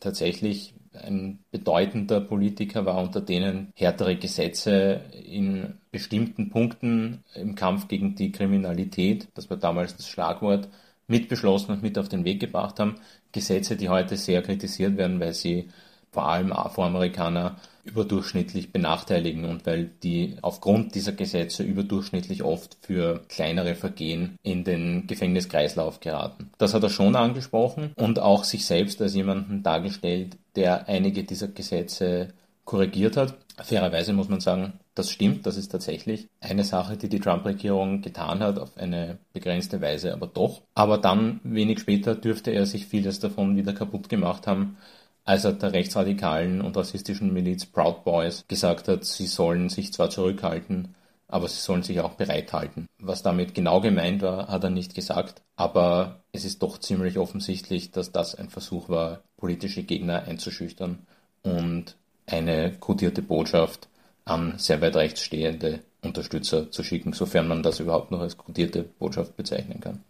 tatsächlich 0.00 0.74
ein 0.92 1.40
bedeutender 1.50 2.20
Politiker 2.20 2.86
war, 2.86 3.02
unter 3.02 3.20
denen 3.20 3.72
härtere 3.74 4.16
Gesetze 4.16 5.00
in 5.26 5.78
bestimmten 5.90 6.50
Punkten 6.50 7.24
im 7.34 7.54
Kampf 7.54 7.88
gegen 7.88 8.14
die 8.14 8.30
Kriminalität, 8.30 9.28
das 9.34 9.50
war 9.50 9.56
damals 9.56 9.96
das 9.96 10.08
Schlagwort, 10.08 10.68
mitbeschlossen 11.06 11.74
und 11.74 11.82
mit 11.82 11.98
auf 11.98 12.08
den 12.08 12.24
Weg 12.24 12.40
gebracht 12.40 12.80
haben. 12.80 12.96
Gesetze, 13.32 13.76
die 13.76 13.88
heute 13.88 14.16
sehr 14.16 14.42
kritisiert 14.42 14.96
werden, 14.96 15.20
weil 15.20 15.34
sie 15.34 15.68
vor 16.10 16.28
allem 16.28 16.52
Afroamerikaner 16.52 17.56
überdurchschnittlich 17.82 18.72
benachteiligen 18.72 19.44
und 19.44 19.66
weil 19.66 19.90
die 20.02 20.36
aufgrund 20.40 20.94
dieser 20.94 21.12
Gesetze 21.12 21.62
überdurchschnittlich 21.62 22.42
oft 22.42 22.78
für 22.80 23.22
kleinere 23.28 23.74
Vergehen 23.74 24.38
in 24.42 24.64
den 24.64 25.06
Gefängniskreislauf 25.06 26.00
geraten. 26.00 26.50
Das 26.56 26.72
hat 26.72 26.82
er 26.82 26.88
schon 26.88 27.16
angesprochen 27.16 27.92
und 27.96 28.20
auch 28.20 28.44
sich 28.44 28.64
selbst 28.64 29.02
als 29.02 29.14
jemanden 29.14 29.62
dargestellt, 29.62 30.38
der 30.56 30.88
einige 30.88 31.24
dieser 31.24 31.48
Gesetze 31.48 32.28
korrigiert 32.64 33.16
hat. 33.18 33.34
Fairerweise 33.62 34.14
muss 34.14 34.28
man 34.28 34.40
sagen, 34.40 34.74
das 34.94 35.10
stimmt, 35.10 35.46
das 35.46 35.56
ist 35.56 35.72
tatsächlich 35.72 36.28
eine 36.40 36.64
Sache, 36.64 36.96
die 36.96 37.08
die 37.08 37.20
Trump-Regierung 37.20 38.00
getan 38.00 38.40
hat, 38.40 38.58
auf 38.58 38.76
eine 38.76 39.18
begrenzte 39.32 39.80
Weise 39.80 40.12
aber 40.12 40.26
doch. 40.26 40.62
Aber 40.74 40.98
dann, 40.98 41.40
wenig 41.42 41.80
später, 41.80 42.14
dürfte 42.14 42.52
er 42.52 42.66
sich 42.66 42.86
vieles 42.86 43.18
davon 43.20 43.56
wieder 43.56 43.72
kaputt 43.72 44.08
gemacht 44.08 44.46
haben, 44.46 44.76
als 45.24 45.44
er 45.44 45.52
der 45.52 45.72
rechtsradikalen 45.72 46.60
und 46.60 46.76
rassistischen 46.76 47.32
Miliz 47.32 47.66
Proud 47.66 48.04
Boys 48.04 48.44
gesagt 48.46 48.88
hat, 48.88 49.04
sie 49.04 49.26
sollen 49.26 49.68
sich 49.68 49.92
zwar 49.92 50.10
zurückhalten, 50.10 50.94
aber 51.28 51.48
sie 51.48 51.60
sollen 51.60 51.82
sich 51.82 52.00
auch 52.00 52.14
bereithalten. 52.14 52.86
Was 52.98 53.22
damit 53.22 53.54
genau 53.54 53.80
gemeint 53.80 54.22
war, 54.22 54.48
hat 54.48 54.62
er 54.64 54.70
nicht 54.70 54.94
gesagt, 54.94 55.42
aber 55.56 56.20
es 56.32 56.44
ist 56.44 56.62
doch 56.62 56.78
ziemlich 56.78 57.18
offensichtlich, 57.18 57.90
dass 57.90 58.12
das 58.12 58.34
ein 58.34 58.50
Versuch 58.50 58.88
war, 58.88 59.22
politische 59.38 59.82
Gegner 59.82 60.24
einzuschüchtern 60.24 60.98
und 61.42 61.96
eine 62.26 62.72
kodierte 62.78 63.22
Botschaft 63.22 63.88
an 64.24 64.58
sehr 64.58 64.80
weit 64.80 64.96
rechts 64.96 65.20
stehende 65.20 65.80
Unterstützer 66.02 66.70
zu 66.70 66.82
schicken, 66.82 67.12
sofern 67.12 67.48
man 67.48 67.62
das 67.62 67.80
überhaupt 67.80 68.10
noch 68.10 68.20
als 68.20 68.36
kodierte 68.36 68.82
Botschaft 68.82 69.36
bezeichnen 69.36 69.80
kann. 69.80 70.00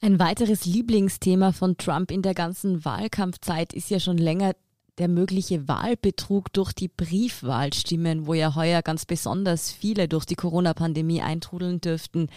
Ein 0.00 0.18
weiteres 0.18 0.66
Lieblingsthema 0.66 1.52
von 1.52 1.76
Trump 1.76 2.10
in 2.10 2.22
der 2.22 2.34
ganzen 2.34 2.84
Wahlkampfzeit 2.84 3.72
ist 3.72 3.88
ja 3.90 4.00
schon 4.00 4.18
länger 4.18 4.54
der 4.98 5.08
mögliche 5.08 5.68
Wahlbetrug 5.68 6.52
durch 6.52 6.72
die 6.72 6.88
Briefwahlstimmen, 6.88 8.26
wo 8.26 8.34
ja 8.34 8.54
heuer 8.54 8.82
ganz 8.82 9.06
besonders 9.06 9.70
viele 9.70 10.08
durch 10.08 10.26
die 10.26 10.34
Corona-Pandemie 10.34 11.22
eintrudeln 11.22 11.80
dürften. 11.80 12.28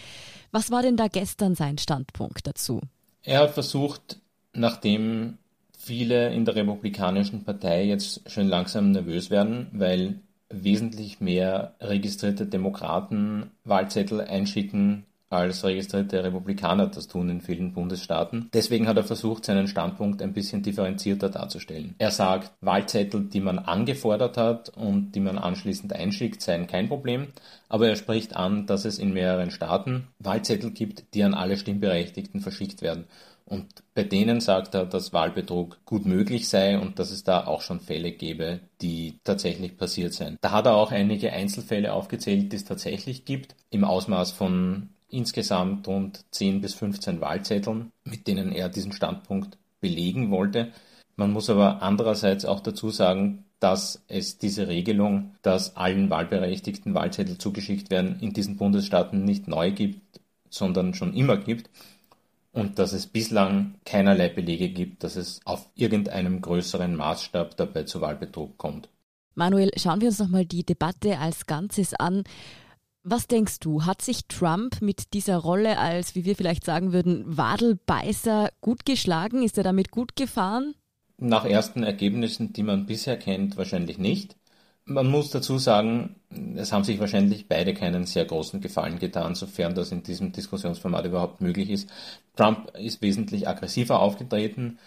Was 0.52 0.70
war 0.70 0.82
denn 0.82 0.96
da 0.96 1.08
gestern 1.08 1.54
sein 1.54 1.76
Standpunkt 1.76 2.46
dazu? 2.46 2.80
Er 3.22 3.40
hat 3.40 3.50
versucht, 3.50 4.20
nachdem 4.52 5.38
viele 5.76 6.32
in 6.32 6.44
der 6.44 6.54
Republikanischen 6.56 7.44
Partei 7.44 7.84
jetzt 7.84 8.30
schon 8.30 8.48
langsam 8.48 8.92
nervös 8.92 9.28
werden, 9.28 9.68
weil 9.72 10.20
wesentlich 10.48 11.20
mehr 11.20 11.74
registrierte 11.80 12.46
Demokraten 12.46 13.50
Wahlzettel 13.64 14.20
einschicken 14.20 15.06
als 15.28 15.64
registrierte 15.64 16.22
Republikaner 16.22 16.86
das 16.86 17.08
tun 17.08 17.28
in 17.28 17.40
vielen 17.40 17.72
Bundesstaaten. 17.72 18.48
Deswegen 18.54 18.86
hat 18.86 18.96
er 18.96 19.04
versucht, 19.04 19.44
seinen 19.44 19.66
Standpunkt 19.66 20.22
ein 20.22 20.32
bisschen 20.32 20.62
differenzierter 20.62 21.30
darzustellen. 21.30 21.94
Er 21.98 22.12
sagt, 22.12 22.52
Wahlzettel, 22.60 23.24
die 23.24 23.40
man 23.40 23.58
angefordert 23.58 24.36
hat 24.36 24.68
und 24.70 25.12
die 25.12 25.20
man 25.20 25.38
anschließend 25.38 25.92
einschickt, 25.92 26.42
seien 26.42 26.68
kein 26.68 26.88
Problem. 26.88 27.28
Aber 27.68 27.88
er 27.88 27.96
spricht 27.96 28.36
an, 28.36 28.66
dass 28.66 28.84
es 28.84 28.98
in 28.98 29.12
mehreren 29.12 29.50
Staaten 29.50 30.06
Wahlzettel 30.20 30.70
gibt, 30.70 31.14
die 31.14 31.24
an 31.24 31.34
alle 31.34 31.56
Stimmberechtigten 31.56 32.40
verschickt 32.40 32.80
werden. 32.80 33.06
Und 33.48 33.84
bei 33.94 34.02
denen 34.02 34.40
sagt 34.40 34.74
er, 34.74 34.86
dass 34.86 35.12
Wahlbetrug 35.12 35.78
gut 35.84 36.04
möglich 36.04 36.48
sei 36.48 36.78
und 36.78 36.98
dass 36.98 37.12
es 37.12 37.22
da 37.22 37.46
auch 37.46 37.60
schon 37.60 37.78
Fälle 37.78 38.10
gäbe, 38.10 38.58
die 38.82 39.20
tatsächlich 39.22 39.76
passiert 39.76 40.14
seien. 40.14 40.36
Da 40.40 40.50
hat 40.50 40.66
er 40.66 40.74
auch 40.74 40.90
einige 40.90 41.32
Einzelfälle 41.32 41.92
aufgezählt, 41.92 42.52
die 42.52 42.56
es 42.56 42.64
tatsächlich 42.64 43.24
gibt, 43.24 43.54
im 43.70 43.84
Ausmaß 43.84 44.32
von 44.32 44.88
insgesamt 45.08 45.86
rund 45.86 46.24
10 46.32 46.60
bis 46.60 46.74
15 46.74 47.20
Wahlzetteln, 47.20 47.92
mit 48.02 48.26
denen 48.26 48.50
er 48.50 48.68
diesen 48.68 48.90
Standpunkt 48.90 49.58
belegen 49.80 50.32
wollte. 50.32 50.72
Man 51.14 51.32
muss 51.32 51.48
aber 51.48 51.82
andererseits 51.82 52.44
auch 52.44 52.60
dazu 52.60 52.90
sagen, 52.90 53.44
dass 53.60 54.02
es 54.08 54.38
diese 54.38 54.66
Regelung, 54.66 55.36
dass 55.42 55.76
allen 55.76 56.10
Wahlberechtigten 56.10 56.94
Wahlzettel 56.94 57.38
zugeschickt 57.38 57.90
werden, 57.90 58.18
in 58.20 58.32
diesen 58.32 58.56
Bundesstaaten 58.56 59.24
nicht 59.24 59.46
neu 59.46 59.70
gibt, 59.70 60.00
sondern 60.50 60.94
schon 60.94 61.14
immer 61.14 61.36
gibt 61.36 61.70
und 62.56 62.78
dass 62.78 62.94
es 62.94 63.06
bislang 63.06 63.74
keinerlei 63.84 64.30
Belege 64.30 64.70
gibt, 64.70 65.04
dass 65.04 65.16
es 65.16 65.40
auf 65.44 65.68
irgendeinem 65.74 66.40
größeren 66.40 66.96
Maßstab 66.96 67.56
dabei 67.56 67.82
zu 67.82 68.00
Wahlbetrug 68.00 68.56
kommt. 68.56 68.88
Manuel, 69.34 69.70
schauen 69.76 70.00
wir 70.00 70.08
uns 70.08 70.18
nochmal 70.18 70.46
die 70.46 70.64
Debatte 70.64 71.18
als 71.18 71.44
Ganzes 71.46 71.92
an. 71.92 72.24
Was 73.02 73.26
denkst 73.26 73.60
du, 73.60 73.84
hat 73.84 74.00
sich 74.00 74.26
Trump 74.26 74.80
mit 74.80 75.12
dieser 75.12 75.36
Rolle 75.36 75.78
als, 75.78 76.14
wie 76.14 76.24
wir 76.24 76.34
vielleicht 76.34 76.64
sagen 76.64 76.94
würden, 76.94 77.24
Wadelbeißer 77.26 78.48
gut 78.62 78.86
geschlagen? 78.86 79.42
Ist 79.42 79.58
er 79.58 79.64
damit 79.64 79.90
gut 79.90 80.16
gefahren? 80.16 80.74
Nach 81.18 81.44
ersten 81.44 81.82
Ergebnissen, 81.82 82.54
die 82.54 82.62
man 82.62 82.86
bisher 82.86 83.18
kennt, 83.18 83.58
wahrscheinlich 83.58 83.98
nicht. 83.98 84.34
Man 84.88 85.08
muss 85.10 85.30
dazu 85.30 85.58
sagen, 85.58 86.16
es 86.54 86.72
haben 86.72 86.84
sich 86.84 87.00
wahrscheinlich 87.00 87.48
beide 87.48 87.74
keinen 87.74 88.06
sehr 88.06 88.24
großen 88.24 88.60
Gefallen 88.60 88.98
getan, 88.98 89.34
sofern 89.34 89.74
das 89.74 89.90
in 89.90 90.04
diesem 90.04 90.32
Diskussionsformat 90.32 91.06
überhaupt 91.06 91.40
möglich 91.40 91.70
ist. 91.70 91.90
Trump 92.36 92.70
ist 92.76 93.02
wesentlich 93.02 93.48
aggressiver 93.48 94.00
aufgetreten. 94.00 94.78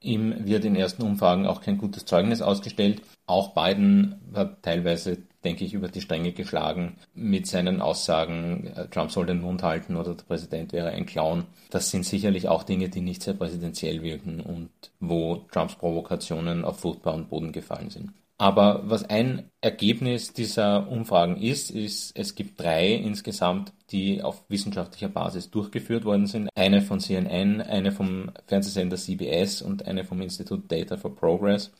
Ihm 0.00 0.46
wird 0.46 0.64
in 0.64 0.76
ersten 0.76 1.02
Umfragen 1.02 1.46
auch 1.46 1.60
kein 1.60 1.78
gutes 1.78 2.04
Zeugnis 2.04 2.40
ausgestellt. 2.42 3.02
Auch 3.26 3.54
Biden 3.54 4.20
hat 4.34 4.62
teilweise 4.62 5.18
denke 5.44 5.64
ich, 5.64 5.74
über 5.74 5.88
die 5.88 6.00
Stränge 6.00 6.32
geschlagen 6.32 6.96
mit 7.14 7.46
seinen 7.46 7.80
Aussagen, 7.80 8.66
äh, 8.74 8.88
Trump 8.88 9.10
soll 9.10 9.26
den 9.26 9.40
Mund 9.40 9.62
halten 9.62 9.96
oder 9.96 10.14
der 10.14 10.24
Präsident 10.24 10.72
wäre 10.72 10.90
ein 10.90 11.06
Clown. 11.06 11.44
Das 11.70 11.90
sind 11.90 12.04
sicherlich 12.04 12.48
auch 12.48 12.64
Dinge, 12.64 12.88
die 12.88 13.00
nicht 13.00 13.22
sehr 13.22 13.34
präsidentiell 13.34 14.02
wirken 14.02 14.40
und 14.40 14.70
wo 15.00 15.36
Trumps 15.52 15.76
Provokationen 15.76 16.64
auf 16.64 16.80
fruchtbaren 16.80 17.28
Boden 17.28 17.52
gefallen 17.52 17.90
sind. 17.90 18.12
Aber 18.40 18.82
was 18.84 19.02
ein 19.02 19.50
Ergebnis 19.60 20.32
dieser 20.32 20.88
Umfragen 20.88 21.36
ist, 21.36 21.72
ist, 21.72 22.16
es 22.16 22.36
gibt 22.36 22.60
drei 22.60 22.92
insgesamt, 22.92 23.72
die 23.90 24.22
auf 24.22 24.44
wissenschaftlicher 24.48 25.08
Basis 25.08 25.50
durchgeführt 25.50 26.04
worden 26.04 26.28
sind. 26.28 26.48
Eine 26.54 26.80
von 26.80 27.00
CNN, 27.00 27.60
eine 27.60 27.90
vom 27.90 28.30
Fernsehsender 28.46 28.96
CBS 28.96 29.60
und 29.60 29.86
eine 29.86 30.04
vom 30.04 30.20
Institut 30.20 30.70
Data 30.70 30.96
for 30.96 31.16
Progress. 31.16 31.72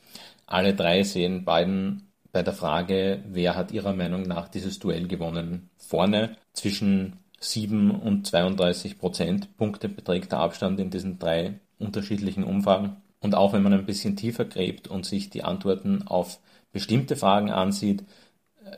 Alle 0.47 0.73
drei 0.73 1.03
sehen 1.03 1.45
Biden 1.45 2.09
bei 2.33 2.43
der 2.43 2.53
Frage, 2.53 3.23
wer 3.29 3.55
hat 3.55 3.71
Ihrer 3.71 3.93
Meinung 3.93 4.23
nach 4.23 4.49
dieses 4.49 4.79
Duell 4.79 5.07
gewonnen, 5.07 5.69
vorne. 5.77 6.35
Zwischen 6.51 7.13
7 7.39 7.91
und 7.91 8.27
32 8.27 8.99
Prozentpunkte 8.99 9.87
beträgt 9.87 10.33
der 10.33 10.39
Abstand 10.39 10.79
in 10.81 10.89
diesen 10.89 11.19
drei 11.19 11.61
unterschiedlichen 11.79 12.43
Umfragen. 12.43 12.97
Und 13.21 13.35
auch 13.35 13.53
wenn 13.53 13.63
man 13.63 13.73
ein 13.73 13.85
bisschen 13.85 14.15
tiefer 14.15 14.45
gräbt 14.45 14.87
und 14.87 15.05
sich 15.05 15.29
die 15.29 15.43
Antworten 15.43 16.03
auf 16.07 16.39
bestimmte 16.71 17.15
Fragen 17.15 17.51
ansieht, 17.51 18.03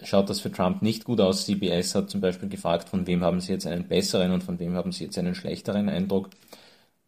schaut 0.03 0.29
das 0.29 0.39
für 0.39 0.51
Trump 0.51 0.81
nicht 0.81 1.03
gut 1.05 1.21
aus. 1.21 1.45
CBS 1.45 1.95
hat 1.95 2.10
zum 2.10 2.21
Beispiel 2.21 2.50
gefragt, 2.50 2.89
von 2.89 3.07
wem 3.07 3.24
haben 3.24 3.41
Sie 3.41 3.51
jetzt 3.51 3.67
einen 3.67 3.88
besseren 3.88 4.31
und 4.31 4.43
von 4.43 4.60
wem 4.60 4.75
haben 4.75 4.91
Sie 4.91 5.05
jetzt 5.05 5.17
einen 5.17 5.36
schlechteren 5.36 5.89
Eindruck. 5.89 6.29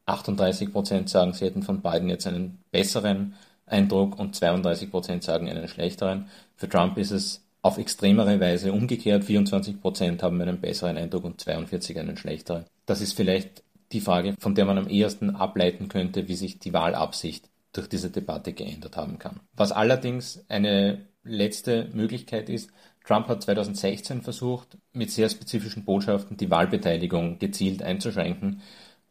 38 0.06 0.72
Prozent 0.72 1.10
sagen, 1.10 1.34
sie 1.34 1.46
hätten 1.46 1.64
von 1.64 1.82
beiden 1.82 2.10
jetzt 2.10 2.28
einen 2.28 2.60
besseren 2.72 3.36
Eindruck 3.66 4.20
und 4.20 4.36
32 4.36 4.92
Prozent 4.92 5.24
sagen 5.24 5.50
einen 5.50 5.68
schlechteren. 5.68 6.28
Für 6.56 6.68
Trump 6.68 6.98
ist 6.98 7.12
es 7.12 7.42
auf 7.62 7.78
extremere 7.78 8.40
Weise 8.40 8.74
umgekehrt. 8.74 9.24
24 9.24 9.82
Prozent 9.82 10.22
haben 10.22 10.42
einen 10.42 10.60
besseren 10.60 10.98
Eindruck 10.98 11.24
und 11.24 11.40
42 11.40 11.98
einen 11.98 12.18
schlechteren. 12.18 12.66
Das 12.86 13.00
ist 13.00 13.14
vielleicht 13.14 13.64
die 13.94 14.02
Frage, 14.02 14.36
von 14.40 14.56
der 14.56 14.66
man 14.66 14.78
am 14.78 14.90
ehesten 14.90 15.36
ableiten 15.36 15.88
könnte, 15.88 16.28
wie 16.28 16.36
sich 16.36 16.60
die 16.60 16.74
Wahlabsicht 16.74 17.50
durch 17.74 17.90
diese 17.90 18.10
Debatte 18.10 18.54
geändert 18.54 18.96
haben 18.96 19.20
kann. 19.20 19.42
Was 19.54 19.72
allerdings 19.72 20.46
eine 20.48 21.06
letzte 21.24 21.90
Möglichkeit 21.94 22.50
ist, 22.50 22.70
Trump 23.06 23.28
hat 23.28 23.44
2016 23.44 24.22
versucht, 24.22 24.78
mit 24.94 25.12
sehr 25.12 25.30
spezifischen 25.30 25.84
Botschaften 25.84 26.38
die 26.38 26.50
Wahlbeteiligung 26.50 27.40
gezielt 27.40 27.84
einzuschränken, 27.84 28.62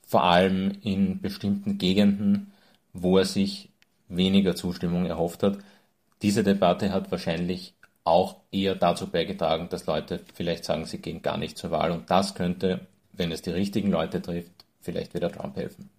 vor 0.07 0.25
allem 0.25 0.73
in 0.83 1.21
bestimmten 1.21 1.79
Gegenden, 1.79 2.53
wo 2.93 3.19
er 3.19 3.25
sich 3.25 3.71
weniger 4.09 4.55
Zustimmung 4.57 5.07
erhofft 5.07 5.43
hat. 5.43 5.59
Diese 6.23 6.43
Debatte 6.43 6.93
hat 6.93 7.11
wahrscheinlich 7.11 7.75
auch 8.05 8.37
eher 8.51 8.75
dazu 8.75 9.07
beigetragen, 9.09 9.69
dass 9.69 9.87
Leute 9.87 10.21
vielleicht 10.35 10.65
sagen, 10.65 10.87
sie 10.87 10.99
gehen 10.99 11.23
gar 11.23 11.39
nicht 11.39 11.57
zur 11.57 11.71
Wahl. 11.71 11.91
Und 11.91 12.11
das 12.11 12.35
könnte, 12.35 12.87
wenn 13.13 13.33
es 13.33 13.43
die 13.43 13.51
richtigen 13.51 13.91
Leute 13.91 14.21
trifft, 14.21 14.53
vielleicht 14.81 15.15
wieder 15.15 15.31
Trump 15.31 15.57
helfen. 15.57 15.91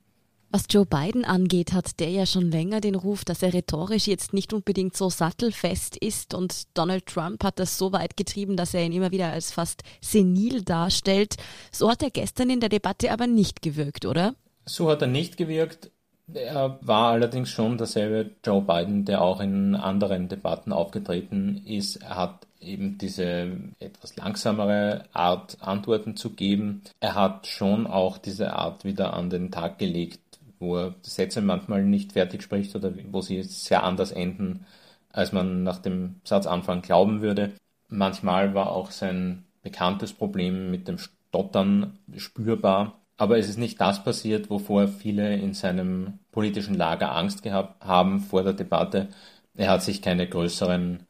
Was 0.56 0.66
Joe 0.70 0.86
Biden 0.86 1.26
angeht, 1.26 1.74
hat 1.74 2.00
der 2.00 2.12
ja 2.12 2.28
schon 2.28 2.52
länger 2.52 2.80
den 2.80 2.94
Ruf, 2.94 3.26
dass 3.26 3.42
er 3.42 3.56
rhetorisch 3.56 4.06
jetzt 4.06 4.34
nicht 4.34 4.54
unbedingt 4.54 4.96
so 4.96 5.10
sattelfest 5.10 5.98
ist 5.98 6.36
und 6.36 6.78
Donald 6.78 7.08
Trump 7.08 7.44
hat 7.44 7.58
das 7.58 7.80
so 7.80 7.92
weit 7.92 8.16
getrieben, 8.18 8.56
dass 8.56 8.76
er 8.76 8.86
ihn 8.86 8.92
immer 8.92 9.10
wieder 9.10 9.32
als 9.32 9.52
fast 9.52 9.82
senil 10.00 10.62
darstellt. 10.62 11.38
So 11.72 11.90
hat 11.90 12.04
er 12.04 12.12
gestern 12.12 12.52
in 12.52 12.60
der 12.60 12.70
Debatte 12.70 13.12
aber 13.12 13.26
nicht 13.26 13.64
gewirkt, 13.64 14.06
oder? 14.06 14.36
So 14.64 14.92
hat 14.92 15.02
er 15.02 15.08
nicht 15.08 15.38
gewirkt. 15.38 15.90
Er 16.32 16.78
war 16.82 17.14
allerdings 17.14 17.50
schon 17.50 17.80
derselbe 17.80 18.30
Joe 18.46 18.62
Biden, 18.62 19.06
der 19.06 19.24
auch 19.24 19.40
in 19.42 19.74
anderen 19.74 20.30
Debatten 20.30 20.72
aufgetreten 20.72 21.64
ist. 21.66 21.96
Er 21.96 22.16
hat 22.16 22.46
eben 22.62 22.98
diese 23.00 23.52
etwas 23.80 24.16
langsamere 24.16 25.06
Art 25.14 25.58
Antworten 25.62 26.16
zu 26.16 26.30
geben. 26.30 26.84
Er 27.00 27.16
hat 27.16 27.48
schon 27.48 27.88
auch 27.88 28.18
diese 28.20 28.54
Art 28.54 28.86
wieder 28.86 29.14
an 29.14 29.30
den 29.30 29.52
Tag 29.52 29.80
gelegt, 29.80 30.20
wo 30.64 30.78
er 30.78 30.96
Sätze 31.02 31.42
manchmal 31.42 31.84
nicht 31.84 32.14
fertig 32.14 32.42
spricht 32.42 32.76
oder 32.76 32.92
wo 33.12 33.22
sie 33.22 33.44
sehr 33.44 33.84
anders 33.84 34.12
enden, 34.12 34.66
als 35.12 35.32
man 35.32 35.64
nach 35.64 35.80
dem 35.80 36.16
Satzanfang 36.24 36.82
glauben 36.82 37.22
würde. 37.22 37.54
Manchmal 37.90 38.56
war 38.56 38.72
auch 38.72 38.92
sein 38.92 39.44
bekanntes 39.62 40.14
Problem 40.14 40.72
mit 40.72 40.88
dem 40.88 40.98
Stottern 40.98 42.00
spürbar. 42.18 43.00
Aber 43.18 43.38
es 43.38 43.48
ist 43.48 43.60
nicht 43.60 43.80
das 43.80 44.04
passiert, 44.04 44.50
wovor 44.50 44.88
viele 44.88 45.36
in 45.36 45.54
seinem 45.54 46.20
politischen 46.32 46.74
Lager 46.74 47.16
Angst 47.16 47.44
gehabt 47.44 47.84
haben 47.86 48.20
vor 48.20 48.44
der 48.44 48.54
Debatte. 48.54 49.10
Er 49.56 49.70
hat 49.70 49.84
sich 49.84 50.02
keine 50.02 50.28
größeren 50.28 51.06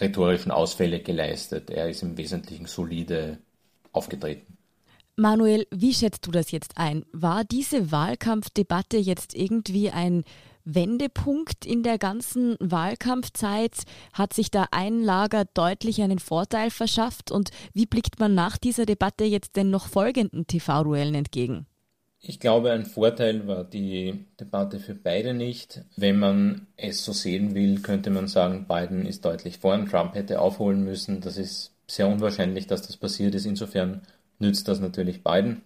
rhetorischen 0.00 0.50
Ausfälle 0.50 1.00
geleistet. 1.00 1.70
Er 1.70 1.90
ist 1.90 2.02
im 2.02 2.16
Wesentlichen 2.16 2.66
solide 2.66 3.38
aufgetreten. 3.92 4.56
Manuel, 5.20 5.66
wie 5.70 5.92
schätzt 5.92 6.26
du 6.26 6.30
das 6.30 6.50
jetzt 6.50 6.78
ein? 6.78 7.04
War 7.12 7.44
diese 7.44 7.92
Wahlkampfdebatte 7.92 8.96
jetzt 8.96 9.36
irgendwie 9.36 9.90
ein 9.90 10.24
Wendepunkt 10.64 11.66
in 11.66 11.82
der 11.82 11.98
ganzen 11.98 12.56
Wahlkampfzeit? 12.58 13.82
Hat 14.14 14.32
sich 14.32 14.50
da 14.50 14.68
ein 14.70 15.02
Lager 15.02 15.44
deutlich 15.44 16.00
einen 16.00 16.20
Vorteil 16.20 16.70
verschafft? 16.70 17.30
Und 17.30 17.50
wie 17.74 17.84
blickt 17.84 18.18
man 18.18 18.34
nach 18.34 18.56
dieser 18.56 18.86
Debatte 18.86 19.24
jetzt 19.24 19.56
den 19.56 19.68
noch 19.68 19.88
folgenden 19.88 20.46
TV-Duellen 20.46 21.14
entgegen? 21.14 21.66
Ich 22.22 22.40
glaube, 22.40 22.72
ein 22.72 22.86
Vorteil 22.86 23.46
war 23.46 23.64
die 23.64 24.24
Debatte 24.40 24.80
für 24.80 24.94
beide 24.94 25.34
nicht. 25.34 25.82
Wenn 25.96 26.18
man 26.18 26.66
es 26.78 27.04
so 27.04 27.12
sehen 27.12 27.54
will, 27.54 27.82
könnte 27.82 28.08
man 28.08 28.26
sagen, 28.26 28.64
Biden 28.66 29.04
ist 29.04 29.26
deutlich 29.26 29.58
vor 29.58 29.74
und 29.74 29.90
Trump 29.90 30.14
hätte 30.14 30.40
aufholen 30.40 30.82
müssen. 30.82 31.20
Das 31.20 31.36
ist 31.36 31.74
sehr 31.86 32.08
unwahrscheinlich, 32.08 32.66
dass 32.66 32.80
das 32.80 32.96
passiert 32.96 33.34
ist. 33.34 33.44
Insofern 33.44 34.00
nützt 34.40 34.68
das 34.68 34.80
natürlich 34.80 35.22
beiden. 35.22 35.62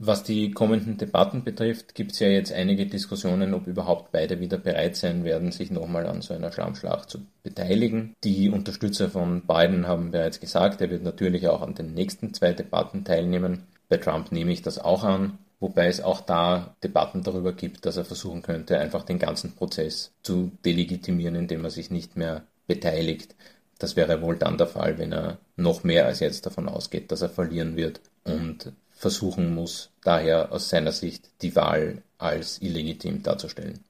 Was 0.00 0.22
die 0.22 0.52
kommenden 0.52 0.96
Debatten 0.96 1.42
betrifft, 1.42 1.96
gibt 1.96 2.12
es 2.12 2.20
ja 2.20 2.28
jetzt 2.28 2.52
einige 2.52 2.86
Diskussionen, 2.86 3.52
ob 3.52 3.66
überhaupt 3.66 4.12
beide 4.12 4.38
wieder 4.38 4.56
bereit 4.56 4.94
sein 4.94 5.24
werden, 5.24 5.50
sich 5.50 5.72
nochmal 5.72 6.06
an 6.06 6.22
so 6.22 6.34
einer 6.34 6.52
Schlammschlacht 6.52 7.10
zu 7.10 7.18
beteiligen. 7.42 8.14
Die 8.22 8.48
Unterstützer 8.48 9.10
von 9.10 9.42
Biden 9.42 9.88
haben 9.88 10.12
bereits 10.12 10.38
gesagt, 10.38 10.80
er 10.80 10.90
wird 10.90 11.02
natürlich 11.02 11.48
auch 11.48 11.62
an 11.62 11.74
den 11.74 11.94
nächsten 11.94 12.32
zwei 12.32 12.52
Debatten 12.52 13.02
teilnehmen. 13.02 13.64
Bei 13.88 13.96
Trump 13.96 14.30
nehme 14.30 14.52
ich 14.52 14.62
das 14.62 14.78
auch 14.78 15.02
an, 15.02 15.38
wobei 15.58 15.88
es 15.88 16.00
auch 16.00 16.20
da 16.20 16.76
Debatten 16.84 17.24
darüber 17.24 17.52
gibt, 17.52 17.84
dass 17.84 17.96
er 17.96 18.04
versuchen 18.04 18.42
könnte, 18.42 18.78
einfach 18.78 19.02
den 19.02 19.18
ganzen 19.18 19.56
Prozess 19.56 20.12
zu 20.22 20.52
delegitimieren, 20.64 21.34
indem 21.34 21.64
er 21.64 21.70
sich 21.70 21.90
nicht 21.90 22.16
mehr 22.16 22.44
beteiligt. 22.68 23.34
Das 23.80 23.96
wäre 23.96 24.22
wohl 24.22 24.36
dann 24.36 24.58
der 24.58 24.68
Fall, 24.68 24.96
wenn 24.98 25.12
er 25.12 25.38
noch 25.56 25.82
mehr 25.82 26.06
als 26.06 26.20
jetzt 26.20 26.46
davon 26.46 26.68
ausgeht, 26.68 27.10
dass 27.10 27.22
er 27.22 27.30
verlieren 27.30 27.74
wird 27.74 28.00
und 28.28 28.72
versuchen 28.92 29.54
muss, 29.54 29.90
daher 30.02 30.52
aus 30.52 30.68
seiner 30.68 30.92
Sicht 30.92 31.30
die 31.42 31.54
Wahl 31.54 32.02
als 32.18 32.60
illegitim 32.60 33.22
darzustellen. 33.22 33.80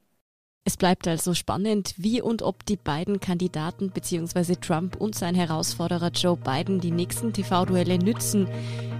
Es 0.64 0.76
bleibt 0.76 1.08
also 1.08 1.32
spannend, 1.32 1.94
wie 1.96 2.20
und 2.20 2.42
ob 2.42 2.66
die 2.66 2.76
beiden 2.76 3.20
Kandidaten 3.20 3.90
bzw. 3.90 4.56
Trump 4.56 4.96
und 4.96 5.14
sein 5.14 5.34
Herausforderer 5.34 6.10
Joe 6.10 6.36
Biden 6.36 6.78
die 6.78 6.90
nächsten 6.90 7.32
TV-Duelle 7.32 7.98
nützen. 7.98 8.46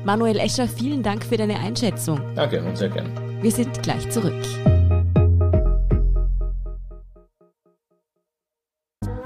Manuel 0.03 0.39
Escher, 0.39 0.67
vielen 0.67 1.03
Dank 1.03 1.27
für 1.27 1.37
deine 1.37 1.59
Einschätzung. 1.59 2.23
Danke 2.35 2.63
und 2.63 2.77
sehr 2.79 2.89
gern. 2.89 3.13
Wir 3.43 3.53
sind 3.53 3.83
gleich 3.83 4.09
zurück. 4.09 4.43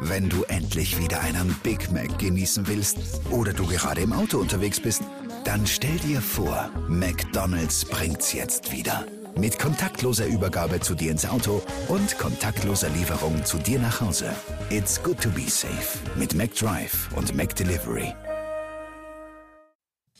Wenn 0.00 0.28
du 0.28 0.42
endlich 0.49 0.98
wieder 0.98 1.20
einen 1.20 1.55
Big 1.62 1.92
Mac 1.92 2.18
genießen 2.18 2.66
willst 2.66 2.98
oder 3.31 3.53
du 3.53 3.66
gerade 3.66 4.01
im 4.01 4.12
Auto 4.12 4.38
unterwegs 4.38 4.81
bist, 4.81 5.03
dann 5.44 5.66
stell 5.66 5.96
dir 5.98 6.20
vor, 6.20 6.70
McDonald's 6.88 7.85
bringt's 7.85 8.33
jetzt 8.33 8.72
wieder. 8.72 9.05
Mit 9.37 9.59
kontaktloser 9.59 10.26
Übergabe 10.26 10.81
zu 10.81 10.94
dir 10.94 11.11
ins 11.11 11.26
Auto 11.26 11.62
und 11.88 12.18
kontaktloser 12.18 12.90
Lieferung 12.90 13.44
zu 13.44 13.59
dir 13.59 13.78
nach 13.78 14.00
Hause. 14.00 14.31
It's 14.70 15.02
good 15.02 15.20
to 15.20 15.31
be 15.31 15.48
safe 15.48 15.98
mit 16.16 16.35
McDrive 16.35 17.09
und 17.16 17.35
McDelivery. 17.35 18.12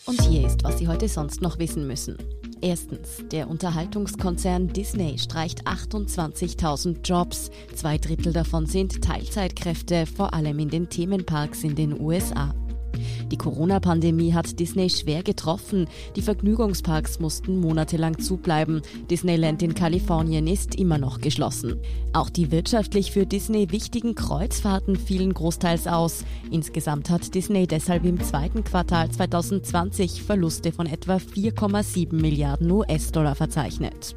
Und 0.07 0.21
hier 0.23 0.47
ist, 0.47 0.65
was 0.65 0.79
Sie 0.79 0.89
heute 0.89 1.09
sonst 1.09 1.43
noch 1.43 1.59
wissen 1.59 1.87
müssen. 1.87 2.17
Erstens, 2.61 3.23
der 3.31 3.49
Unterhaltungskonzern 3.49 4.69
Disney 4.69 5.19
streicht 5.19 5.67
28.000 5.67 7.03
Jobs. 7.05 7.51
Zwei 7.75 7.99
Drittel 7.99 8.33
davon 8.33 8.67
sind 8.67 9.03
Teilzeitkräfte, 9.03 10.07
vor 10.07 10.33
allem 10.33 10.59
in 10.59 10.71
den 10.71 10.89
Themenparks 10.89 11.65
in 11.65 11.75
den 11.75 12.01
USA. 12.01 12.55
Die 13.31 13.39
Corona-Pandemie 13.39 14.35
hat 14.35 14.59
Disney 14.61 14.91
schwer 14.91 15.23
getroffen. 15.23 15.89
Die 16.17 16.23
Vergnügungsparks 16.23 17.19
mussten 17.19 17.61
monatelang 17.61 18.19
zubleiben. 18.19 18.83
Disneyland 19.11 19.63
in 19.63 19.75
Kalifornien 19.75 20.47
ist 20.47 20.75
immer 20.75 20.99
noch 20.99 21.21
geschlossen. 21.21 21.81
Auch 22.13 22.29
die 22.29 22.51
wirtschaftlich 22.51 23.11
für 23.13 23.25
Disney 23.25 23.71
wichtigen 23.71 24.15
Kreuzfahrten 24.15 24.97
fielen 24.97 25.33
großteils 25.33 25.87
aus. 25.87 26.25
Insgesamt 26.51 27.09
hat 27.09 27.35
Disney 27.35 27.67
deshalb 27.67 28.05
im 28.05 28.21
zweiten 28.23 28.65
Quartal 28.65 29.11
2020 29.11 30.23
Verluste 30.23 30.73
von 30.73 30.87
etwa 30.87 31.17
4,7 31.17 32.15
Milliarden 32.15 32.71
US-Dollar 32.71 33.35
verzeichnet. 33.35 34.15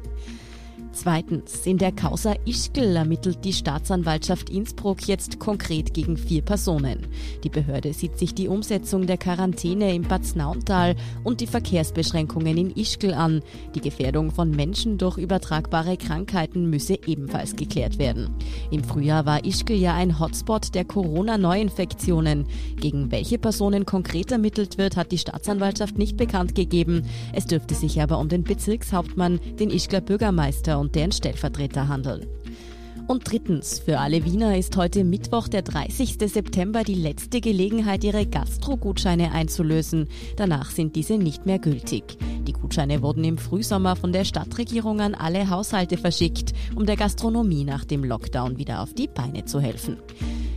Zweitens, 0.96 1.66
in 1.66 1.76
der 1.76 1.92
Causa 1.92 2.34
Ischgl 2.46 2.96
ermittelt 2.96 3.44
die 3.44 3.52
Staatsanwaltschaft 3.52 4.48
Innsbruck 4.48 5.06
jetzt 5.06 5.38
konkret 5.38 5.92
gegen 5.92 6.16
vier 6.16 6.40
Personen. 6.40 7.06
Die 7.44 7.50
Behörde 7.50 7.92
sieht 7.92 8.18
sich 8.18 8.34
die 8.34 8.48
Umsetzung 8.48 9.06
der 9.06 9.18
Quarantäne 9.18 9.94
im 9.94 10.04
Bad 10.04 10.24
Snauntal 10.24 10.96
und 11.22 11.42
die 11.42 11.46
Verkehrsbeschränkungen 11.46 12.56
in 12.56 12.70
Ischgl 12.70 13.12
an. 13.12 13.42
Die 13.74 13.82
Gefährdung 13.82 14.30
von 14.30 14.50
Menschen 14.50 14.96
durch 14.96 15.18
übertragbare 15.18 15.98
Krankheiten 15.98 16.70
müsse 16.70 16.98
ebenfalls 17.06 17.56
geklärt 17.56 17.98
werden. 17.98 18.30
Im 18.70 18.82
Frühjahr 18.82 19.26
war 19.26 19.44
Ischgl 19.44 19.76
ja 19.76 19.94
ein 19.94 20.18
Hotspot 20.18 20.74
der 20.74 20.86
Corona-Neuinfektionen. 20.86 22.46
Gegen 22.80 23.10
welche 23.10 23.36
Personen 23.36 23.84
konkret 23.84 24.32
ermittelt 24.32 24.78
wird, 24.78 24.96
hat 24.96 25.12
die 25.12 25.18
Staatsanwaltschaft 25.18 25.98
nicht 25.98 26.16
bekannt 26.16 26.54
gegeben. 26.54 27.02
Es 27.34 27.44
dürfte 27.44 27.74
sich 27.74 28.00
aber 28.00 28.18
um 28.18 28.30
den 28.30 28.44
Bezirkshauptmann, 28.44 29.40
den 29.60 29.68
Ischgler 29.68 30.00
Bürgermeister 30.00 30.85
und 30.86 30.94
deren 30.94 31.10
Stellvertreter 31.10 31.88
handeln. 31.88 32.26
Und 33.08 33.30
drittens, 33.30 33.80
für 33.80 33.98
alle 33.98 34.24
Wiener 34.24 34.56
ist 34.56 34.76
heute 34.76 35.04
Mittwoch, 35.04 35.48
der 35.48 35.62
30. 35.62 36.16
September, 36.32 36.82
die 36.82 36.94
letzte 36.94 37.40
Gelegenheit, 37.40 38.02
ihre 38.04 38.26
Gastro-Gutscheine 38.26 39.32
einzulösen. 39.32 40.08
Danach 40.36 40.70
sind 40.70 40.96
diese 40.96 41.18
nicht 41.18 41.44
mehr 41.44 41.58
gültig. 41.58 42.18
Die 42.46 42.52
Gutscheine 42.52 43.02
wurden 43.02 43.24
im 43.24 43.38
Frühsommer 43.38 43.96
von 43.96 44.12
der 44.12 44.24
Stadtregierung 44.24 45.00
an 45.00 45.14
alle 45.14 45.50
Haushalte 45.50 45.98
verschickt, 45.98 46.52
um 46.74 46.86
der 46.86 46.96
Gastronomie 46.96 47.64
nach 47.64 47.84
dem 47.84 48.04
Lockdown 48.04 48.58
wieder 48.58 48.80
auf 48.80 48.94
die 48.94 49.08
Beine 49.08 49.44
zu 49.44 49.60
helfen. 49.60 49.98